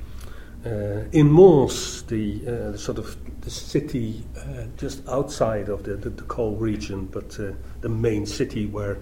[0.65, 6.11] uh, in Mons, the, uh, sort of the city uh, just outside of the, the,
[6.11, 8.99] the coal region, but uh, the main city where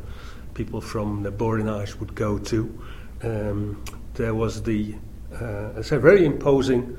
[0.55, 2.83] people from the Borinage would go to,
[3.23, 3.85] um,
[4.15, 4.95] there was the
[5.35, 6.97] uh, a very imposing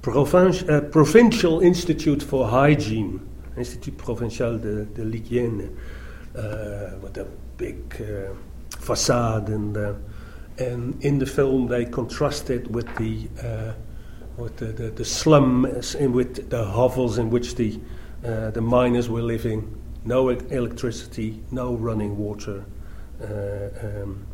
[0.00, 3.20] Provinci- Provincial Institute for Hygiene,
[3.56, 5.70] Institut Provincial de, de l'Hygiène,
[6.34, 6.96] a
[7.56, 7.94] big
[8.78, 9.76] facade and.
[10.56, 13.28] and in the film, they contrasted with the
[14.36, 15.66] with the, the, the slum,
[15.98, 17.78] in with the hovels in which the,
[18.24, 22.64] uh, the miners were living, no electricity, no running water.
[23.22, 24.26] Uh, um,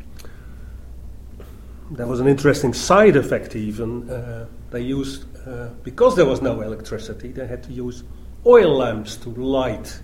[1.91, 4.09] there was an interesting side effect, even.
[4.09, 8.03] Uh, they used, uh, because there was no electricity, they had to use
[8.45, 10.01] oil lamps to light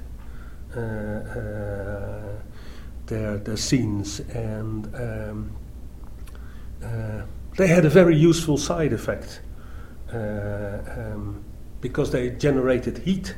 [0.76, 2.42] uh, uh,
[3.08, 4.20] their, their scenes.
[4.20, 5.52] And um,
[7.58, 9.42] they had a very useful side effect.
[10.14, 11.44] Uh, um,
[11.82, 13.36] because they generated heat,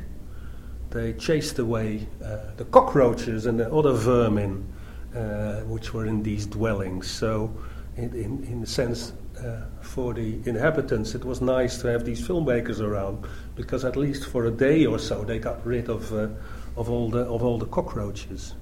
[0.92, 4.72] they chased away uh, the cockroaches and the other vermin
[5.16, 7.10] uh, which were in these dwellings.
[7.10, 7.56] So,
[7.98, 12.26] in, in, in a sense, uh, for the inhabitants, it was nice to have these
[12.26, 16.28] filmmakers around because at least for a day or so they got rid of, uh,
[16.76, 18.54] of, all, the, of all the cockroaches.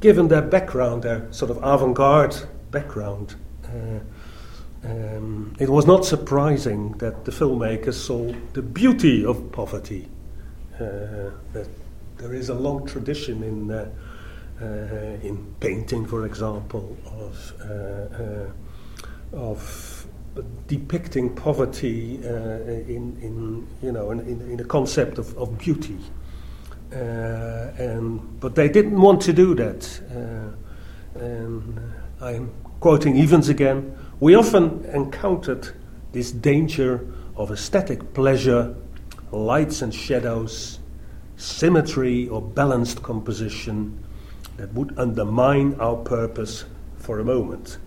[0.00, 2.36] Given their background, their sort of avant garde
[2.70, 3.34] background,
[3.64, 3.98] uh,
[4.84, 10.08] um, it was not surprising that the filmmakers saw the beauty of poverty.
[10.74, 11.68] Uh, that
[12.18, 13.90] there is a long tradition in uh,
[14.60, 14.64] uh,
[15.22, 20.06] in painting, for example, of uh, uh, of
[20.68, 25.98] depicting poverty in, in you know in, in, a concept of, of beauty.
[26.90, 30.00] And but they didn't want to do that.
[31.14, 31.80] and
[32.20, 33.96] I'm quoting Ivens again.
[34.20, 35.68] We often encountered
[36.12, 38.74] this danger of aesthetic pleasure,
[39.30, 40.80] lights and shadows,
[41.36, 44.04] symmetry or balanced composition
[44.56, 46.64] that would undermine our purpose
[46.96, 47.78] for a moment.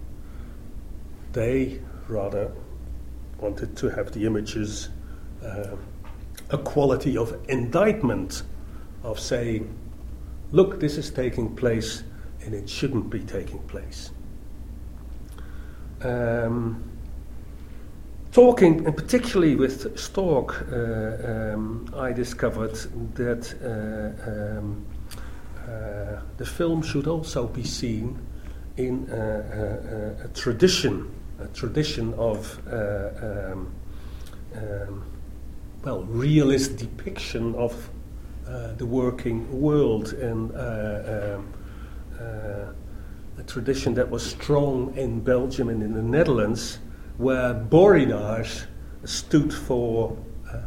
[1.34, 2.52] They rather
[3.40, 4.90] wanted to have the images
[5.44, 5.76] uh,
[6.50, 8.44] a quality of indictment,
[9.04, 9.74] of saying,
[10.52, 12.04] look, this is taking place
[12.44, 14.12] and it shouldn't be taking place.
[16.04, 16.84] Um,
[18.32, 22.76] talking, and particularly with Storck, uh, um, I discovered
[23.16, 24.86] that uh, um,
[25.68, 28.20] uh, the film should also be seen
[28.78, 33.72] in a, tradition, a tradition of uh, um,
[34.56, 35.06] um,
[35.84, 37.89] well, realist depiction of
[38.52, 41.54] uh, the working world and uh, um,
[43.38, 46.80] a tradition that was strong in Belgium and in the Netherlands,
[47.18, 48.66] where Borinage
[49.04, 50.16] stood for
[50.52, 50.58] uh,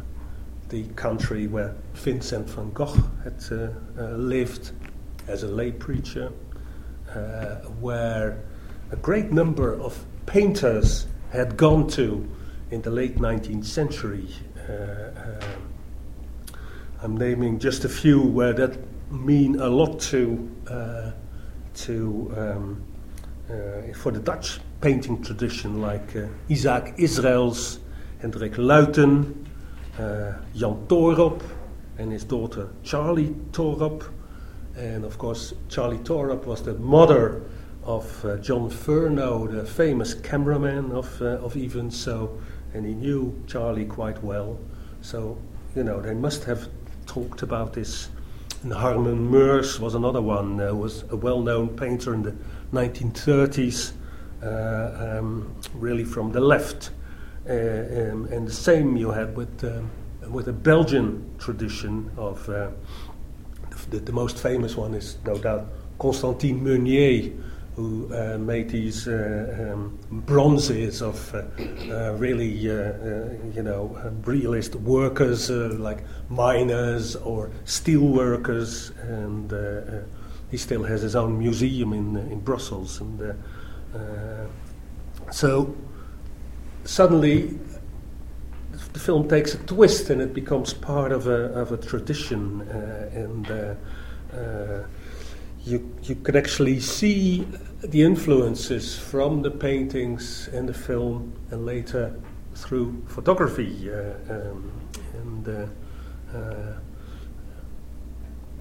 [0.69, 4.71] the country where Vincent van Gogh had uh, uh, lived
[5.27, 6.31] as a lay preacher,
[7.13, 8.43] uh, where
[8.91, 12.27] a great number of painters had gone to
[12.71, 14.27] in the late 19th century.
[14.67, 15.74] Uh, um,
[17.01, 18.77] I'm naming just a few where that
[19.11, 21.11] mean a lot to uh,
[21.75, 22.83] to um,
[23.49, 27.79] uh, for the Dutch painting tradition, like uh, Isaac Israels,
[28.21, 29.45] Hendrik Luyten,
[29.99, 31.43] uh, Jan Toorop
[31.97, 34.09] and his daughter Charley Toorop.
[34.75, 37.43] And of course, Charley Toorop was the mother
[37.83, 42.39] of uh, John Ferno, the famous cameraman of, uh, of Even So,
[42.73, 44.59] and he knew Charley quite well.
[45.01, 45.37] So,
[45.75, 46.67] you know, they must have
[47.05, 48.09] talked about this.
[48.63, 52.35] And Harmen Meurs was another one, uh, was a well known painter in the
[52.73, 53.93] 1930s,
[54.43, 56.91] uh, um, really from the left.
[57.47, 59.89] Uh, um, and the same you had with, um,
[60.31, 62.47] with a Belgian tradition of.
[62.49, 62.69] Uh,
[63.89, 65.67] the, the, most famous one is no doubt
[65.99, 67.31] Constantin Meunier,
[67.75, 71.43] who uh, made these uh, um, bronzes of uh,
[71.91, 79.53] uh really, uh, uh, you know, realist workers like miners or steel workers, and
[80.51, 83.35] he still has his own museum in in Brussels, and
[85.31, 85.75] so
[86.85, 87.59] suddenly
[88.93, 92.61] the film takes a twist and it becomes part of a, of a tradition
[93.11, 93.47] and
[95.65, 97.45] you, you can actually see
[97.81, 102.15] the influences from the paintings and the film and later
[102.55, 104.71] through photography uh, um,
[105.13, 106.79] and uh, uh,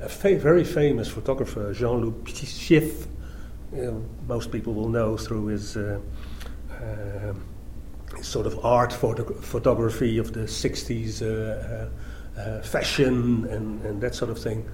[0.01, 3.07] a fa- very famous photographer Jeanloup Sieff
[4.29, 5.77] most people will know through his
[8.23, 14.15] sort of art photo- photography of the 60s uh, uh, uh, fashion and, and that
[14.15, 14.69] sort of thing.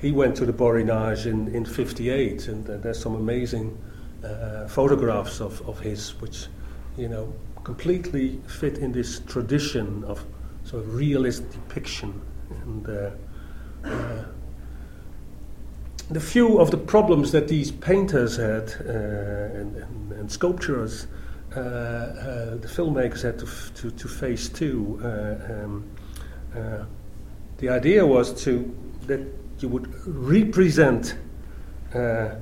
[0.00, 3.76] He went to the Borinage in, in 58, and uh, there's some amazing
[4.22, 6.46] uh, photographs of, of his, which,
[6.96, 7.32] you know,
[7.64, 10.24] completely fit in this tradition of
[10.64, 12.20] sort of realist depiction.
[12.50, 13.10] And uh,
[16.10, 21.06] the few of the problems that these painters had and, and, and sculptors
[21.56, 25.00] uh, uh, the filmmakers had to, f- to, to, face too.
[25.02, 25.84] Uh, um,
[27.56, 28.76] the idea was to
[29.06, 29.20] that
[29.60, 31.16] you would represent
[31.94, 32.34] uh,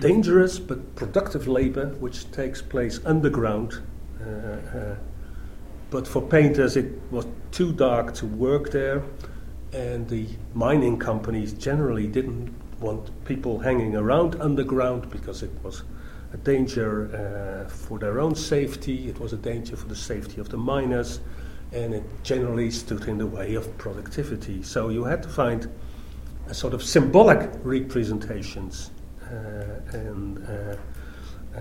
[0.00, 3.82] dangerous but productive labor which takes place underground.
[4.20, 4.96] Uh, uh,
[5.90, 9.02] but for painters, it was too dark to work there,
[9.72, 15.84] and the mining companies generally didn't want people hanging around underground because it was
[16.32, 20.48] a danger uh, for their own safety, it was a danger for the safety of
[20.48, 21.20] the miners,
[21.72, 24.62] and it generally stood in the way of productivity.
[24.62, 25.70] So you had to find
[26.52, 28.90] sort of symbolic representations.
[29.22, 30.76] Uh, and uh,
[31.56, 31.60] uh,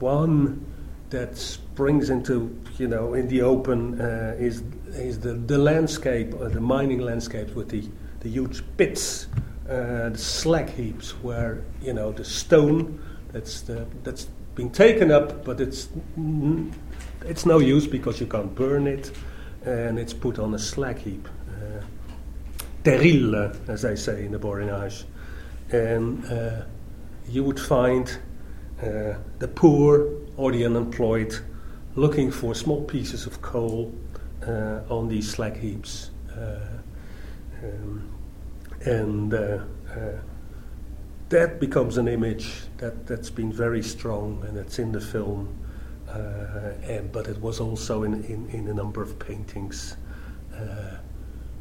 [0.00, 0.64] one
[1.10, 6.60] that springs into, you know, in the open uh, is, is the, the landscape, the
[6.60, 7.88] mining landscape with the,
[8.20, 9.28] the huge pits,
[9.68, 13.00] uh, the slag heaps where, you know, the stone
[13.32, 15.88] that's the, that's been taken up, but it's
[17.24, 19.12] it's no use because you can't burn it,
[19.64, 21.28] and it's put on a slag heap,
[22.88, 25.04] uh, as they say in the Borinage,
[25.70, 26.62] and uh,
[27.28, 28.18] you would find
[28.80, 31.34] uh, the poor or the unemployed
[31.96, 33.92] looking for small pieces of coal
[34.46, 36.60] uh, on these slag heaps, uh,
[37.62, 38.08] um,
[38.84, 39.58] and uh,
[41.28, 45.48] that becomes an image that, that's been very strong and it's in the film,
[46.08, 49.96] uh, and, but it was also in, in, in a number of paintings.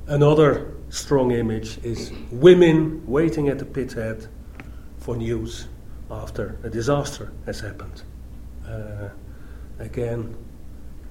[0.07, 4.27] Uh, another strong image is women waiting at the pit head
[4.97, 5.67] for news
[6.09, 8.03] after a disaster has happened.
[8.65, 9.09] Uh,
[9.79, 10.35] again,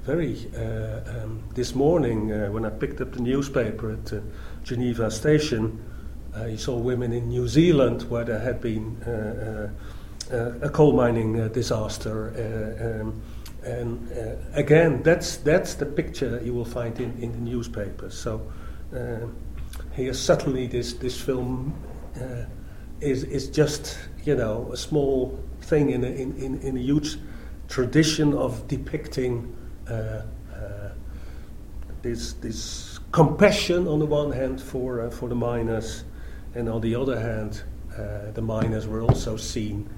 [0.03, 0.51] very.
[0.57, 4.23] Uh, um, this morning, uh, when I picked up the newspaper at
[4.65, 5.83] Geneva station,
[6.37, 9.71] uh, you saw women in New Zealand where there had been uh,
[10.33, 13.01] uh, a coal mining disaster.
[13.03, 13.21] Um,
[13.65, 14.09] and
[14.55, 18.17] again, that's, that's the picture you will find in, in the newspapers.
[18.17, 18.53] So
[19.95, 21.75] here, suddenly, this, this film
[23.01, 27.19] is, is just, you know, a small thing in a, in, in, in a huge
[27.69, 29.55] tradition of depicting
[29.89, 30.23] uh, uh,
[32.03, 36.05] this, this compassion on the one hand for, uh, for the miners,
[36.55, 37.63] and on the other hand,
[37.97, 39.89] uh, the miners were also seen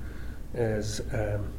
[0.55, 1.53] as, um,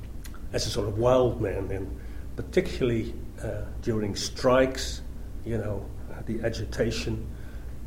[0.54, 2.00] as a sort of wild man, and
[2.36, 3.14] particularly
[3.44, 5.02] uh, during strikes,
[5.46, 7.28] you know, uh, the agitation.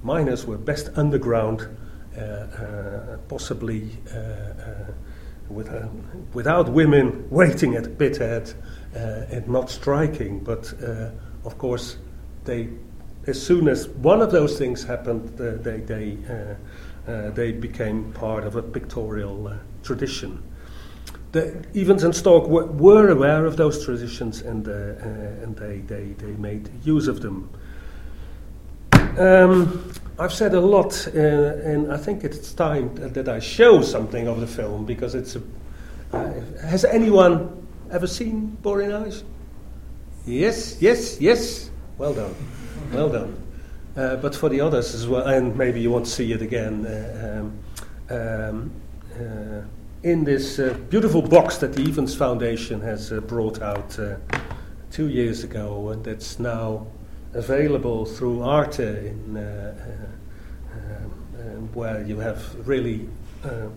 [0.03, 1.69] Miners were best underground,
[2.17, 4.93] uh, uh, possibly uh,
[5.49, 5.71] with,
[6.35, 8.53] without women waiting at the pit head
[8.95, 10.73] and not striking, but
[11.45, 11.99] of course,
[12.45, 12.69] they
[13.29, 16.19] as soon as one of those things happened, they, they
[17.07, 20.41] uh, they became part of a pictorial uh, tradition.
[21.33, 24.73] The Ivens and Storck were, were, aware of those traditions and, uh,
[25.43, 27.51] and they, they, they made use of them.
[29.19, 34.27] Um, I've said a lot, uh, and I think it's time that I show something
[34.27, 35.43] of the film because it's a.
[36.13, 39.23] Uh, has anyone ever seen Borinage?
[40.25, 41.71] Yes, yes, yes.
[41.99, 42.35] Well done,
[42.93, 43.37] well done.
[43.97, 46.87] Uh, but for the others as well, and maybe you want to see it again.
[46.87, 48.71] Uh, um, um,
[49.15, 49.63] uh,
[50.03, 53.99] in this uh, beautiful box that the Ivens Foundation has brought out
[54.91, 56.87] two years ago, and that's now
[57.35, 59.75] available through Arte, in, uh,
[60.75, 63.09] uh, um, where you have really
[63.45, 63.69] uh,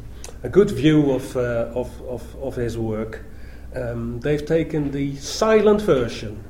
[0.44, 3.26] a good view of, of, of, of, his work.
[3.76, 6.44] Um, they've taken the silent version,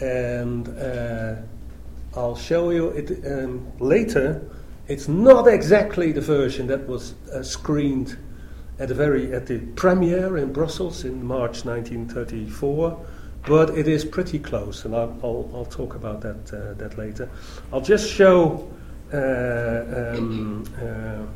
[0.00, 0.68] and
[2.16, 4.48] I'll show you it um, later.
[4.86, 8.16] It's not exactly the version that was screened
[8.78, 13.06] at the very at the premiere in Brussels in March 1934,
[13.46, 17.28] but it is pretty close, and I'll, I'll, I'll talk about that uh, that later.
[17.72, 18.70] I'll just show
[19.12, 21.26] uh, um, uh,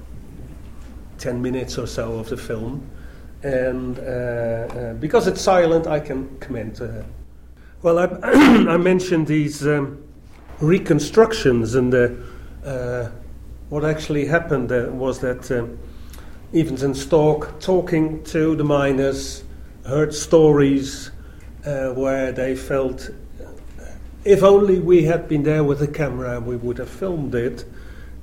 [1.18, 2.88] ten minutes or so of the film,
[3.42, 6.80] and uh, uh, because it's silent, I can comment.
[6.80, 7.02] Uh,
[7.82, 8.06] well, I,
[8.72, 10.02] I, mentioned these um,
[10.60, 11.92] reconstructions, and
[13.68, 15.50] what actually happened was that.
[15.50, 15.78] Um,
[16.50, 19.44] Ivens and Storck talking to the miners,
[19.84, 21.10] heard stories
[21.68, 23.10] uh, where they felt
[24.24, 27.64] if only we had been there with a the camera, we would have filmed it.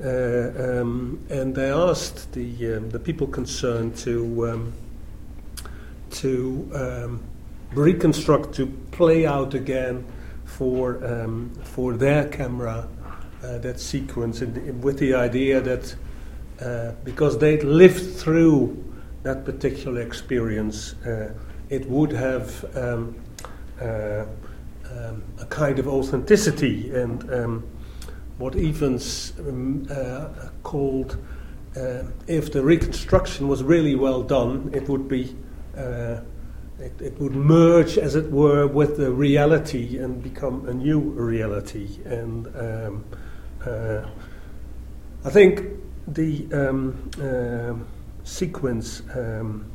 [0.03, 4.73] Uh, um, and they asked the um, the people concerned to um,
[6.11, 7.23] to um,
[7.73, 10.05] reconstruct, to play out again
[10.43, 12.87] for um, for their camera
[13.41, 14.41] uh, that sequence,
[14.81, 15.95] with the idea that
[16.61, 18.83] uh, because they'd lived through
[19.23, 21.33] that particular experience, uh,
[21.69, 22.65] it would have
[23.81, 24.25] uh,
[24.91, 27.67] um, a kind of authenticity and um,
[28.37, 31.17] what Ivens um, uh, called,
[31.75, 35.35] uh, if the reconstruction was really well done, it would be.
[36.77, 41.99] It, it, would merge, as it were, with the reality and become a new reality.
[42.03, 43.05] And um,
[45.23, 45.61] I think
[46.07, 47.73] the um, uh,
[48.25, 49.71] sequence um,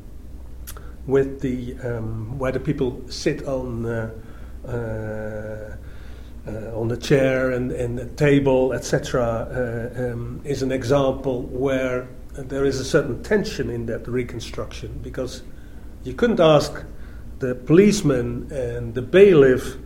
[1.10, 4.10] with the um, where the people sit on uh,
[4.66, 5.76] uh,
[6.46, 12.08] uh on the chair and, and the table, etc., uh, um, is an example where
[12.34, 15.42] there is a certain tension in that reconstruction because
[16.04, 16.84] you couldn't ask
[17.40, 19.76] the policeman and the bailiff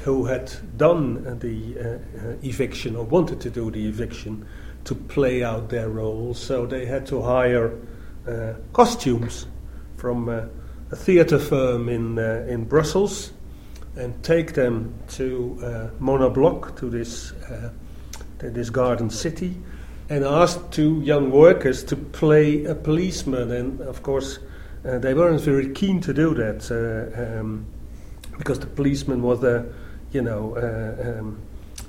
[0.00, 2.00] who had done the
[2.42, 4.44] eviction or wanted to do the eviction
[4.84, 7.78] to play out their roles, so they had to hire
[8.26, 9.46] uh, costumes
[9.96, 10.44] from uh,
[10.92, 13.32] a theatre firm in uh, in Brussels
[13.96, 17.70] and take them to uh, Mona Block to this uh,
[18.38, 19.56] to this garden city,
[20.08, 24.38] and ask two young workers to play a policeman, and of course
[24.84, 26.70] uh, they weren't very keen to do that
[27.40, 27.66] um,
[28.38, 29.66] because the policeman was a
[30.12, 30.56] you know.
[31.18, 31.40] Um,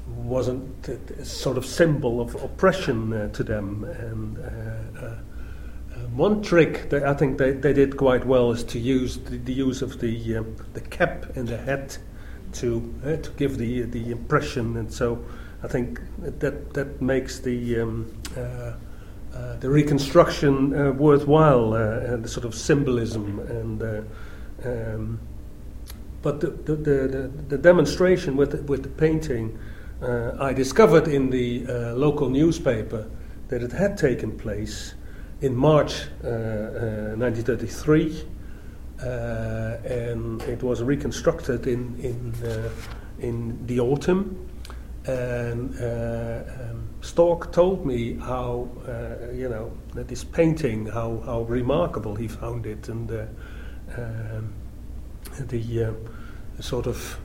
[0.07, 3.83] wasn't a sort of symbol of oppression uh, to them.
[3.83, 5.15] And uh, uh,
[6.15, 9.53] one trick that I think they, they did quite well is to use the, the
[9.53, 11.97] use of the um, the cap and the hat
[12.53, 15.23] to uh, to give the the impression, and so
[15.63, 18.73] I think that that makes the um, uh,
[19.33, 24.07] uh, the reconstruction worthwhile, and the sort of symbolism and.
[24.65, 25.19] Um,
[26.21, 29.59] but the, the, the, the, demonstration with the, with the painting
[30.01, 33.09] uh, I discovered in the uh, local newspaper
[33.49, 34.93] that it had taken place
[35.43, 38.23] in March 1933,
[39.01, 39.05] uh,
[39.85, 42.33] and it was reconstructed in in
[43.19, 44.49] in the autumn.
[45.05, 48.69] And um, Storck told me how
[49.33, 53.11] you know that this painting, how how remarkable he found it, and
[53.97, 54.53] um,
[55.39, 55.93] the
[56.61, 57.19] sort of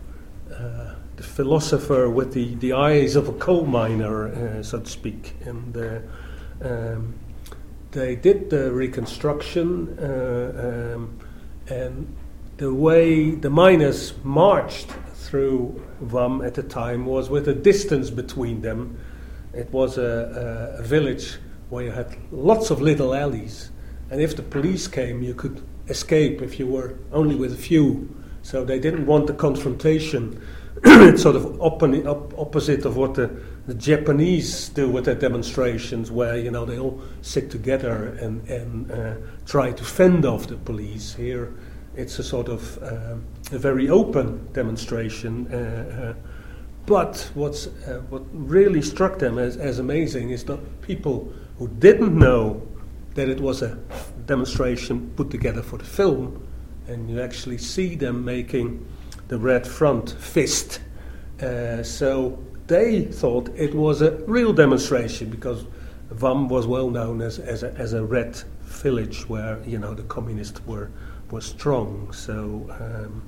[0.53, 5.35] uh, the philosopher with the, the eyes of a coal miner, uh, so to speak.
[5.45, 5.99] And uh,
[6.63, 7.15] um,
[7.93, 11.19] they did the reconstruction, uh, um,
[11.69, 12.15] and
[12.57, 18.63] the way the miners marched through Wasmes at the time was with a distance between
[18.63, 18.99] them.
[19.53, 21.39] It was a, a, a village
[21.71, 23.71] where you had lots of little alleys,
[24.11, 28.15] and if the police came, you could escape if you were only with a few.
[28.43, 30.41] So they didn't want the confrontation
[30.85, 33.31] it's sort of oppo- op- opposite of what the,
[33.69, 38.91] the, Japanese do with their demonstrations, where you know they all sit together and and
[38.91, 39.15] uh,
[39.47, 41.15] try to fend off the police.
[41.15, 41.53] Here,
[41.95, 43.17] it's a sort of uh,
[43.53, 45.47] a very open demonstration.
[45.53, 46.31] Uh, uh
[46.89, 52.19] but what's, uh, what really struck them as, as amazing is that people who didn't
[52.19, 52.67] know
[53.13, 53.77] that it was a
[54.25, 56.49] demonstration put together for the film,
[56.87, 58.87] and you actually see them making
[59.29, 60.81] the red front fist.
[61.43, 65.65] Uh, so they thought it was a real demonstration because
[66.13, 70.05] Wasmes was well known as, as, a, as a red village where you know the
[70.05, 70.91] communists were
[71.31, 72.13] were strong.
[72.13, 73.23] So um,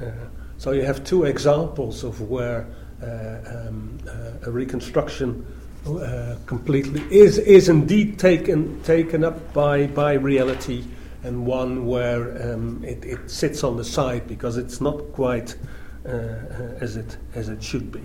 [0.00, 0.10] uh,
[0.58, 2.66] so you have two examples of where
[3.02, 5.46] uh, um, uh, a reconstruction
[5.86, 10.84] uh, completely is is indeed taken taken up by by reality,
[11.22, 15.56] and one where um, it, it, sits on the side because it's not quite
[16.04, 18.02] uh, uh, as it as it should be.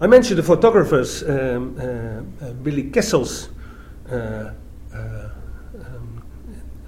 [0.00, 1.76] I mentioned the photographers um,
[2.64, 3.48] Willy Kessels.
[4.10, 4.56] Um,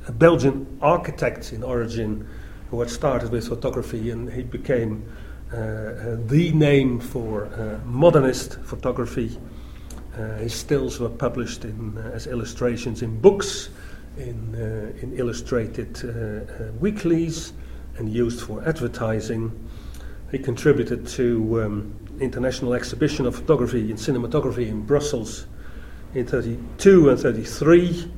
[0.07, 2.29] a Belgian architect in origin
[2.71, 5.11] who had started with photography and he became
[5.53, 9.39] uh, uh, the name for uh, modernist photography.
[10.39, 13.69] his stills were published in, as illustrations in books,
[14.17, 14.55] in,
[15.01, 16.03] in illustrated
[16.81, 17.53] weeklies,
[17.99, 19.51] and used for advertising.
[20.31, 25.47] He contributed to um, International Exhibition of Photography and Cinematography in Brussels
[26.15, 28.13] in 32 and 33,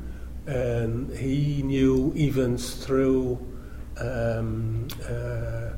[0.46, 3.38] and he knew Ivens through
[3.98, 5.70] um, uh,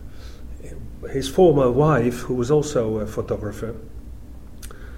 [1.09, 3.75] his former wife, who was also a photographer.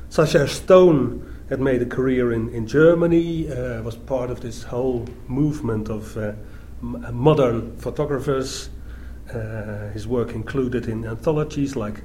[0.08, 5.06] Sasha Stone had made a career in, in Germany, uh, was part of this whole
[5.28, 6.32] movement of uh,
[6.82, 8.70] m- modern photographers.
[9.32, 12.02] Uh, his work included in anthologies like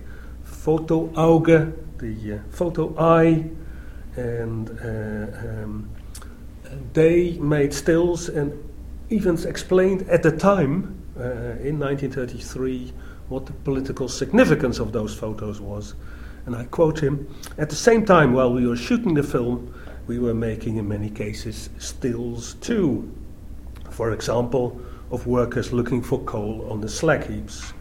[0.65, 3.45] Foto-Auge, the photo eye,
[4.15, 5.89] and, um,
[6.93, 8.51] they made stills and
[9.11, 10.95] even explained at the time,
[11.61, 12.91] in 1933,
[13.29, 15.93] what the political significance of those photos was.
[16.47, 17.27] And I quote him
[17.59, 19.71] At the same time, while we were shooting the film,
[20.07, 23.07] we were making, in many cases, stills too.
[23.91, 27.71] For example, of workers looking for coal on the slag heaps.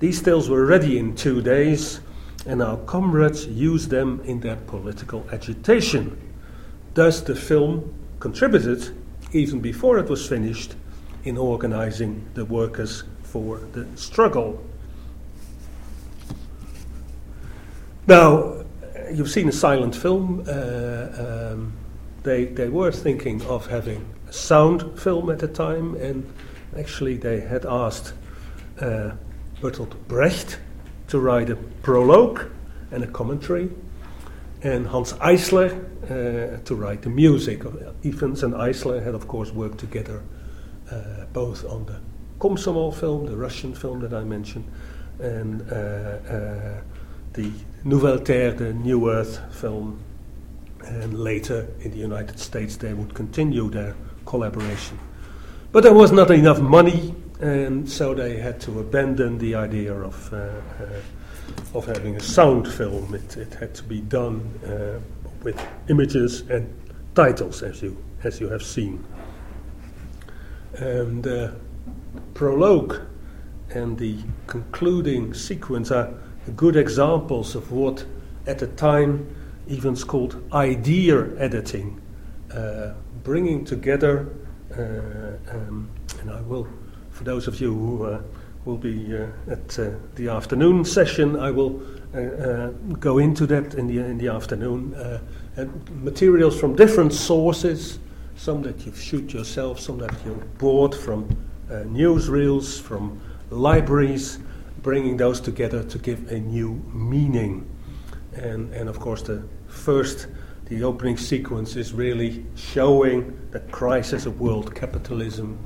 [0.00, 2.00] These stills were ready in two days,
[2.46, 6.16] and our comrades used them in their political agitation.
[6.94, 8.94] Thus, the film contributed,
[9.32, 10.74] even before it was finished,
[11.24, 14.62] in organizing the workers for the struggle.
[18.06, 18.64] Now,
[19.10, 20.44] you've seen a silent film.
[20.46, 21.72] Uh, um,
[22.22, 26.30] they, they were thinking of having a sound film at the time, and
[26.78, 28.12] actually, they had asked
[28.80, 29.12] uh,
[29.60, 30.58] Bertolt Brecht
[31.08, 32.50] to write a prologue
[32.90, 33.70] and a commentary,
[34.62, 37.60] and Hanns Eisler uh, to write the music.
[38.02, 40.22] Ivens and Eisler had, of course, worked together
[40.90, 42.00] uh, both on the
[42.38, 44.64] Komsomol film, the Russian film that I mentioned,
[45.18, 46.80] and uh, uh,
[47.32, 47.50] the
[47.84, 49.98] Nouvelle Terre, the New Earth film,
[50.84, 53.94] and later in the United States they would continue their
[54.26, 54.98] collaboration.
[55.72, 60.32] But there was not enough money, and so they had to abandon the idea of,
[60.32, 63.14] uh, uh, of having a sound film.
[63.14, 65.00] It, it had to be done uh,
[65.42, 66.72] with images and
[67.14, 69.04] titles, as you, as you have seen.
[70.74, 71.54] And the
[72.34, 73.00] prologue
[73.70, 76.12] and the concluding sequence are
[76.56, 78.04] good examples of what
[78.46, 79.34] at the time
[79.68, 82.00] Ivens called idea editing,
[82.52, 84.28] uh, bringing together,
[84.72, 85.88] uh, um,
[86.20, 86.68] and I will,
[87.14, 88.20] for those of you who uh,
[88.64, 91.80] will be uh, at uh, the afternoon session, I will
[92.12, 94.94] uh, go into that in the, in the afternoon.
[96.02, 98.00] materials from different sources,
[98.36, 101.28] some that you've shoot yourself, some that you bought from
[101.70, 104.40] newsreels, from libraries,
[104.82, 107.64] bringing those together to give a new meaning.
[108.34, 110.26] And, and of course, the first,
[110.66, 115.58] the opening sequence is really showing the crisis of world capitalism,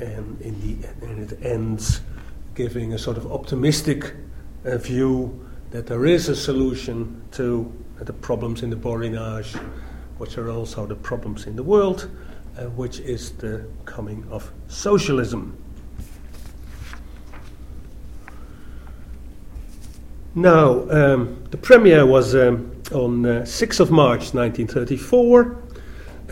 [0.00, 2.00] and, in the, and it ends
[2.54, 4.14] giving a sort of optimistic
[4.64, 9.54] uh, view that there is a solution to the problems in the Borinage,
[10.18, 12.10] which are also the problems in the world,
[12.56, 15.56] uh, which is the coming of socialism.
[20.34, 25.67] Now, um, the premiere was um, on uh, 6th of March 1934 uh,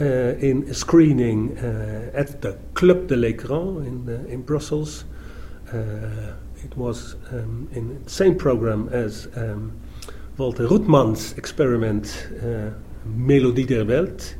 [0.00, 5.04] in a screening uh, at the Club de l'Écran in, uh, in Brussels.
[5.72, 9.72] It was um, in the same program as um,
[10.36, 12.28] Walter Ruttmann's experiment
[13.04, 14.36] Melodie der Welt.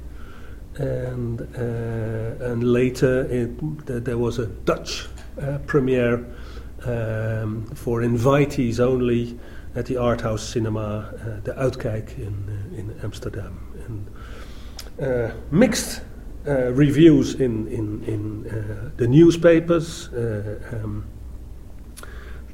[0.78, 5.07] And, and later it, th- there was a Dutch
[5.66, 6.24] premiere
[6.84, 9.38] um, for invitees only
[9.76, 13.59] at the art house cinema, uh, the Uitkijk in, uh, in Amsterdam.
[13.86, 14.07] And
[15.51, 16.03] mixed
[16.47, 20.09] uh, reviews in, in, in uh, the newspapers.
[20.09, 21.07] Um,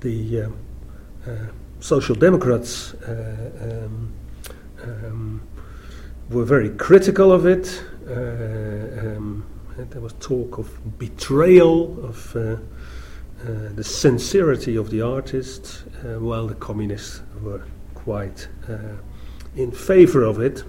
[0.00, 0.48] the
[1.80, 4.12] Social Democrats um,
[4.82, 5.40] um,
[6.30, 7.82] were very critical of it.
[8.08, 9.44] Um,
[9.76, 12.56] there was talk of betrayal of uh, uh,
[13.74, 17.62] the sincerity of the artist, uh, while the communists were
[17.94, 18.76] quite uh,
[19.56, 20.62] in favor of it.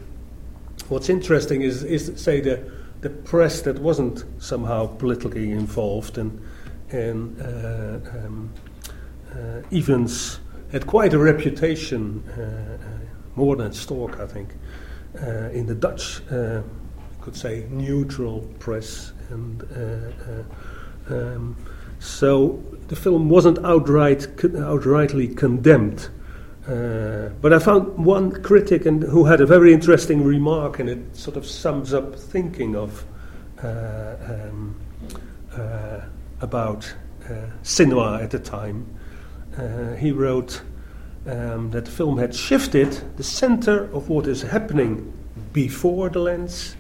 [0.90, 2.72] What's interesting is, is say the
[3.02, 6.42] the press that wasn't somehow politically involved and
[6.90, 8.50] and uh, um,
[9.36, 9.62] uh,
[10.72, 12.24] had quite a reputation,
[13.36, 14.50] more than Storck, I think,
[15.54, 16.22] in the Dutch,
[17.22, 19.64] could say, neutral press and.
[21.10, 21.58] Um,
[22.00, 26.10] so the film wasn't outright outrightly condemned.
[26.68, 31.16] Uh, but I found one critic and who had a very interesting remark, and it
[31.16, 33.04] sort of sums up thinking of
[33.62, 34.76] uh, um,
[35.58, 36.00] uh,
[36.40, 36.94] about
[37.30, 37.48] uh,
[38.22, 38.86] at the time.
[39.58, 40.62] Uh, he wrote
[41.28, 45.12] um, that the film had shifted the center of what is happening
[45.52, 46.78] before the lens,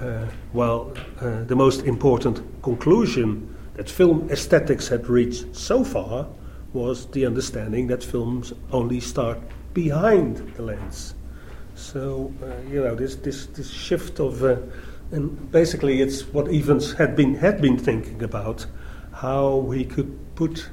[0.00, 6.26] uh, while the most important conclusion that film aesthetics had reached so far
[6.72, 9.38] was the understanding that films only start
[9.74, 11.14] behind the lens.
[11.74, 14.56] So uh, you know this this this shift of uh,
[15.12, 18.66] and basically it's what Ivens had been had been thinking about
[19.12, 20.68] how he could put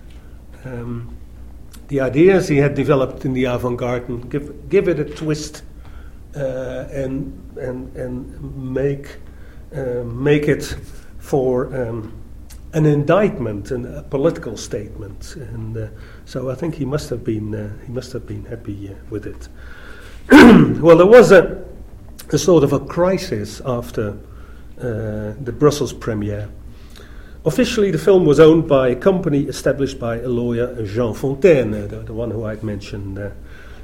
[0.66, 1.16] um,
[1.88, 5.64] the ideas he had developed in the avant-garde and give give it a twist
[6.36, 9.18] uh, and and and make
[9.76, 10.76] uh, make it
[11.20, 12.14] for um,
[12.74, 15.88] an indictment and a political statement, and uh,
[16.26, 19.26] so I think he must have been uh, he must have been happy uh, with
[19.26, 19.48] it.
[20.82, 21.64] well, there was a,
[22.34, 24.18] a, sort of a crisis after
[24.80, 26.50] uh, the Brussels premiere.
[27.46, 31.88] Officially, the film was owned by a company established by a lawyer, Jean Fonteyne, uh,
[31.88, 33.30] the, the, one who I'd mentioned, uh,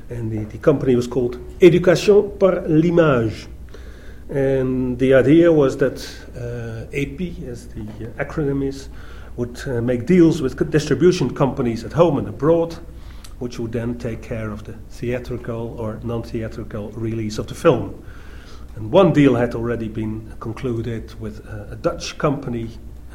[0.09, 3.47] and the, the company was called Éducation par l'image.
[4.29, 5.99] And the idea was that
[6.35, 7.83] uh, AP, as the
[8.17, 8.89] acronym is,
[9.35, 12.73] would uh, make deals with distribution companies at home and abroad,
[13.39, 18.03] which would then take care of the theatrical or non theatrical release of the film.
[18.75, 22.69] And one deal had already been concluded with uh, a Dutch company,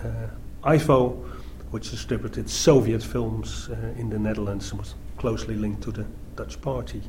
[0.05, 1.25] uh, IFO,
[1.71, 6.07] which distributed Soviet films uh, in the Netherlands and was closely linked to the
[6.37, 7.03] Dutch party.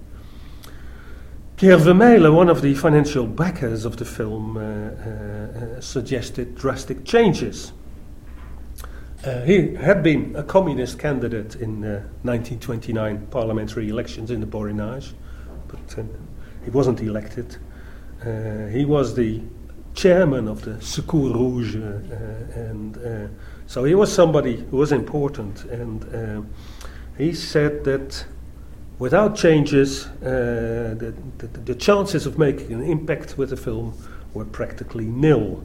[1.59, 7.73] Pierre Vermeylen, one of the financial backers of the film, uh, uh, suggested drastic changes.
[9.25, 15.11] Uh, he had been a communist candidate in 1929 uh, parliamentary elections in the Borinage,
[15.67, 16.03] but uh,
[16.63, 17.57] he wasn't elected.
[18.25, 19.41] Uh, he was the
[19.93, 23.29] chairman of the Secours Rouge, and
[23.67, 25.65] so he was somebody who was important.
[25.65, 26.49] And
[27.17, 28.23] he said that
[28.99, 33.93] without changes, uh, the, the, the, chances of making an impact with the film
[34.33, 35.63] were practically nil.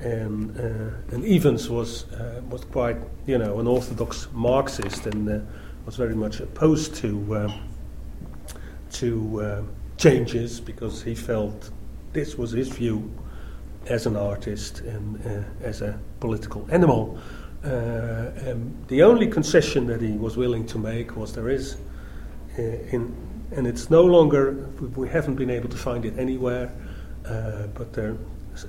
[0.00, 5.40] And, uh, and Ivens was, uh, was quite, you know, an orthodox Marxist and uh,
[5.84, 7.68] was very much opposed to, um,
[8.92, 9.62] to uh,
[9.96, 11.70] changes because he felt
[12.12, 13.12] this was his view
[13.88, 17.18] as an artist and uh, as a political animal.
[17.64, 21.78] Um, the only concession that he was willing to make was there is uh,
[22.58, 23.14] in,
[23.52, 26.72] and it's no longer, we haven't been able to find it anywhere,
[27.26, 28.16] uh, but there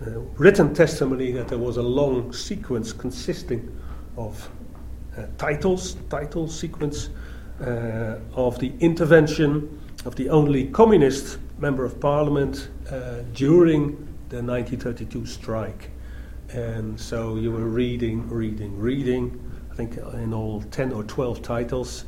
[0.05, 3.75] uh, written testimony that there was a long sequence consisting
[4.17, 4.49] of
[5.17, 7.09] uh, titles, title sequence
[7.61, 13.89] uh, of the intervention of the only communist member of parliament uh, during
[14.29, 15.89] the 1932 strike.
[16.51, 19.39] And so you were reading, reading, reading,
[19.71, 22.05] I think in all 10 or 12 titles.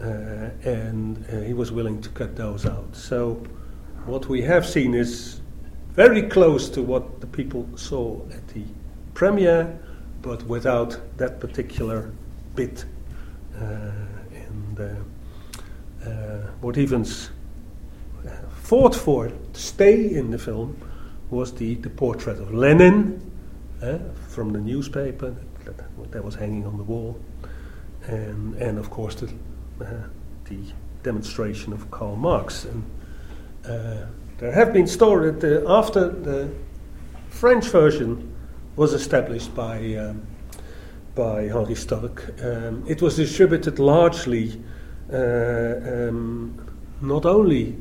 [0.00, 2.96] Uh, and uh, he was willing to cut those out.
[2.96, 3.34] So,
[4.04, 5.40] what we have seen is
[5.92, 8.64] very close to what the people saw at the
[9.14, 9.78] premiere,
[10.22, 12.10] but without that particular
[12.56, 12.84] bit.
[13.56, 13.90] Uh,
[14.34, 15.00] and
[16.60, 17.28] what Ivens
[18.62, 20.76] fought for to stay in the film
[21.30, 23.20] was the, the portrait of Lenin
[23.82, 25.34] uh, from the newspaper
[25.64, 27.18] that, that, was hanging on the wall,
[28.06, 29.32] and, and of course the
[30.44, 30.58] the
[31.02, 32.64] demonstration of Karl Marx.
[32.64, 32.84] And
[33.64, 34.06] uh,
[34.38, 36.50] there have been stories uh, after the
[37.28, 38.34] French version
[38.76, 40.26] was established by um,
[41.14, 44.62] by Henri Storck, um, it was distributed largely
[45.12, 46.58] uh, um,
[47.00, 47.76] not only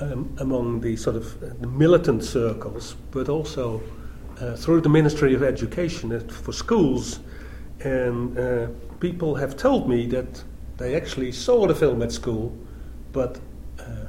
[0.00, 3.80] um, among the sort of uh, militant circles, but also
[4.40, 7.20] uh, through the Ministry of Education for schools.
[7.80, 8.68] And uh,
[8.98, 10.42] people have told me that
[10.76, 12.56] they actually saw the film at school,
[13.12, 13.40] but
[13.78, 14.06] uh,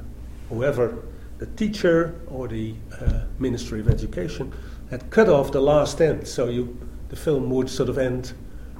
[0.48, 1.02] whoever,
[1.38, 4.52] the teacher or the uh, Ministry of Education,
[4.90, 6.26] had cut off the last end.
[6.26, 8.32] So you, the film would sort of end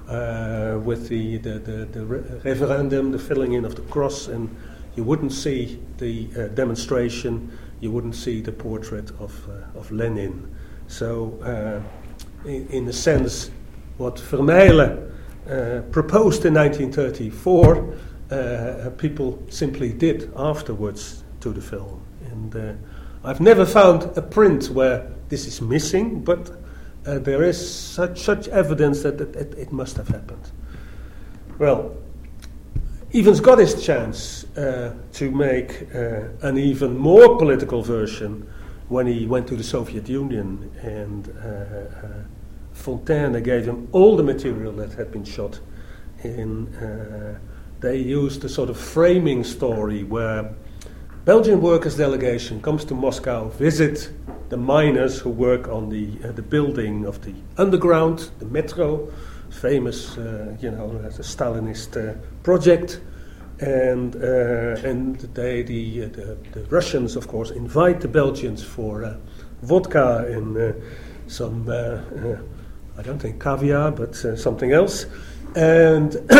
[0.08, 4.54] uh, with the, the, the, the re- referendum, the filling in of the cross, and
[4.96, 10.54] you wouldn't see the uh, demonstration, you wouldn't see the portrait of, uh, of Lenin.
[10.88, 13.50] So, uh, in, in a sense,
[13.98, 15.12] what Vermeylen
[15.48, 17.94] uh, proposed in 1934,
[18.30, 22.00] uh, people simply did afterwards to the film.
[22.30, 22.78] And
[23.24, 26.50] I've never found a print where this is missing, but
[27.06, 30.50] uh, there is such, such evidence that it, it, it, must have happened.
[31.58, 31.96] Well,
[33.12, 38.46] Ivens got his chance uh, to make uh, an even more political version
[38.88, 42.08] when he went to the Soviet Union, and uh,
[42.78, 45.58] Fonteyne gave him all the material that had been shot.
[46.22, 47.38] In, uh,
[47.80, 50.54] they used a sort of framing story where
[51.24, 54.10] Belgian workers' delegation comes to Moscow, visit
[54.48, 59.12] the miners who work on the, uh, the building of the underground, the metro,
[59.50, 63.00] famous, uh, you know, as a Stalinist uh, project.
[63.60, 69.16] And, uh, and they, the, uh, the, the, Russians, of course, invite the Belgians for
[69.62, 70.80] vodka and
[71.26, 71.66] some,
[72.98, 75.06] I don't think caviar, but something else.
[75.54, 76.14] And,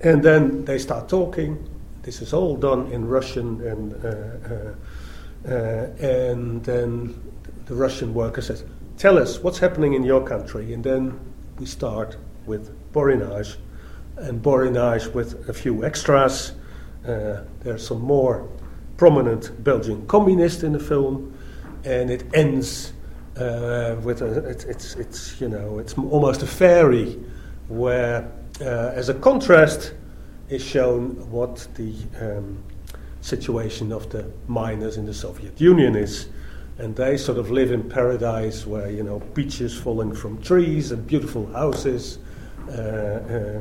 [0.00, 1.68] and then they start talking.
[2.02, 4.74] This is all done in Russian and
[5.46, 7.20] uh, and then
[7.66, 8.64] the Russian worker says,
[8.96, 10.72] Tell us what's happening in your country.
[10.72, 11.18] And then
[11.58, 12.16] we start
[12.46, 13.56] with Borinage,
[14.16, 16.52] and Borinage with a few extras.
[17.04, 18.48] Uh, there are some more
[18.96, 21.36] prominent Belgian communists in the film,
[21.84, 22.92] and it ends
[23.36, 27.18] uh, with a, it, it's, it's, you know, it's almost a fairy
[27.68, 28.30] where,
[28.60, 29.94] uh, as a contrast,
[30.48, 32.62] is shown what the um,
[33.22, 36.28] situation of the miners in the Soviet Union is.
[36.78, 41.06] And they sort of live in paradise where, you know, beaches falling from trees and
[41.06, 42.18] beautiful houses.
[42.68, 43.60] Uh, uh,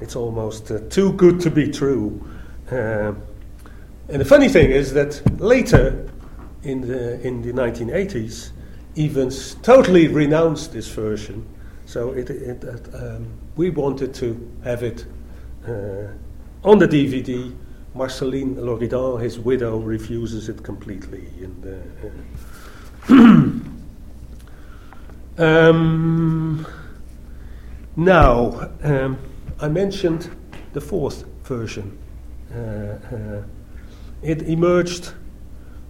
[0.00, 2.20] it's almost uh, too good to be true.
[2.70, 3.12] Uh,
[4.08, 6.08] and the funny thing is that later,
[6.62, 8.50] in the, in the 1980s,
[8.96, 11.46] Ivens totally renounced this version.
[11.86, 12.64] So it, it,
[12.94, 13.26] um,
[13.56, 15.04] we wanted to have it
[15.66, 16.08] uh,
[16.64, 17.54] on the DVD
[17.94, 21.28] Marceline Loridan, his widow, refuses it completely.
[21.42, 21.82] And,
[23.08, 23.12] uh,
[25.42, 26.66] um,
[27.96, 29.18] now, um,
[29.60, 30.30] I mentioned
[30.72, 31.98] the fourth version.
[32.54, 33.42] Uh, uh,
[34.22, 35.12] it emerged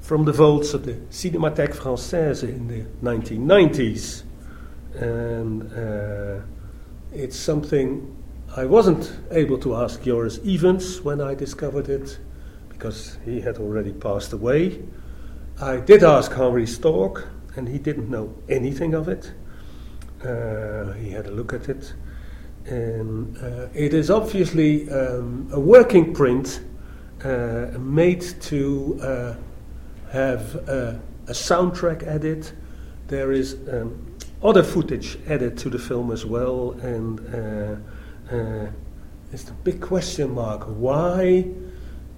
[0.03, 4.24] from the vaults of the Cinémathèque Française in the 1990s.
[4.94, 6.42] And uh,
[7.12, 8.14] it's something
[8.57, 12.18] I wasn't able to ask Joris Ivens when I discovered it
[12.68, 14.82] because he had already passed away.
[15.61, 19.32] I did ask Henri Storck, and he didn't know anything of it.
[20.24, 21.94] Uh, he had a look at it,
[22.66, 26.61] and uh, it is obviously um, a working print
[27.24, 29.36] uh, made to
[30.12, 32.50] uh, have a soundtrack added.
[33.08, 38.70] There is um, other footage added to the film as well, and uh, uh,
[39.32, 40.64] it's the big question mark.
[40.64, 41.46] Why?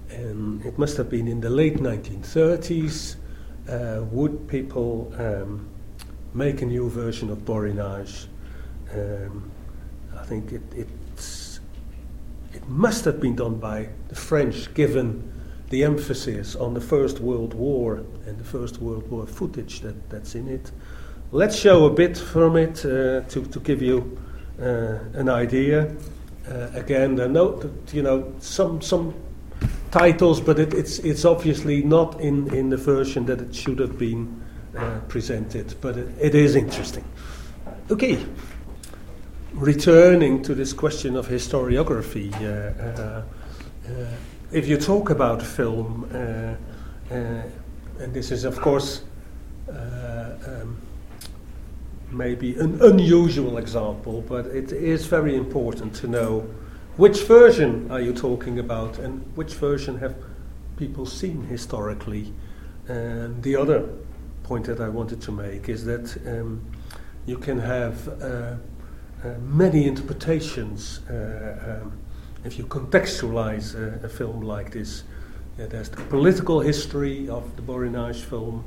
[0.09, 3.15] And it must have been in the late 1930s.
[3.67, 5.67] Uh, would people um,
[6.33, 8.27] make a new version of Borinage?
[8.93, 9.51] Um,
[10.17, 10.87] I think it, it
[12.67, 15.31] must have been done by the French, given
[15.69, 20.35] the emphasis on the First World War and the First World War footage that, that's
[20.35, 20.71] in it.
[21.31, 24.17] Let's show a bit from it uh, to, to give you
[24.61, 25.95] uh, an idea.
[26.47, 29.13] Uh, again, there are no, you know, some some
[29.89, 33.97] titles, but it, it's it's obviously not in, in the version that it should have
[33.97, 34.41] been
[34.77, 35.73] uh, presented.
[35.81, 37.03] But it, it is interesting.
[37.89, 38.23] Okay,
[39.53, 43.01] returning to this question of historiography, uh,
[43.91, 44.05] uh
[44.55, 46.07] if you talk about film,
[47.09, 49.03] and this is of course.
[49.67, 50.77] Um,
[52.11, 56.47] maybe an unusual example, but it is very important to know
[56.97, 60.15] which version are you talking about and which version have
[60.77, 62.33] people seen historically.
[62.87, 63.89] And the other
[64.43, 66.61] point that I wanted to make is that um,
[67.25, 68.55] you can have uh, uh,
[69.41, 71.91] many interpretations, uh, um,
[72.45, 75.03] if you contextualize a, a film like this,
[75.59, 78.63] uh, there's the political history of the Borinage film.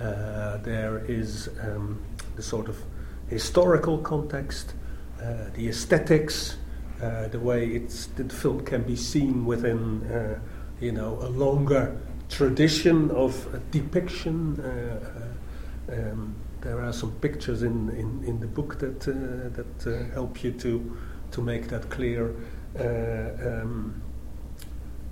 [0.00, 2.00] Uh, there is um,
[2.36, 2.82] the sort of
[3.28, 4.72] historical context,
[5.20, 6.56] uh, the aesthetics,
[7.02, 10.38] uh, the way it's the film can be seen within, uh,
[10.80, 14.58] you know, a longer tradition of depiction.
[14.60, 20.52] Uh, um, there are some pictures in, in, in the book that that help you
[20.52, 20.96] to
[21.30, 22.34] to make that clear.
[22.76, 24.02] Um,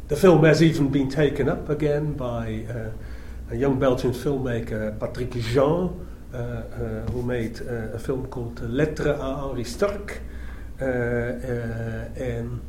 [0.08, 2.90] the film has even been taken up again by uh,
[3.50, 9.42] a young Belgian filmmaker, Patrick Jean, uh, uh, who made a film called Lettres à
[9.42, 10.20] Henri Storck.
[10.78, 12.60] and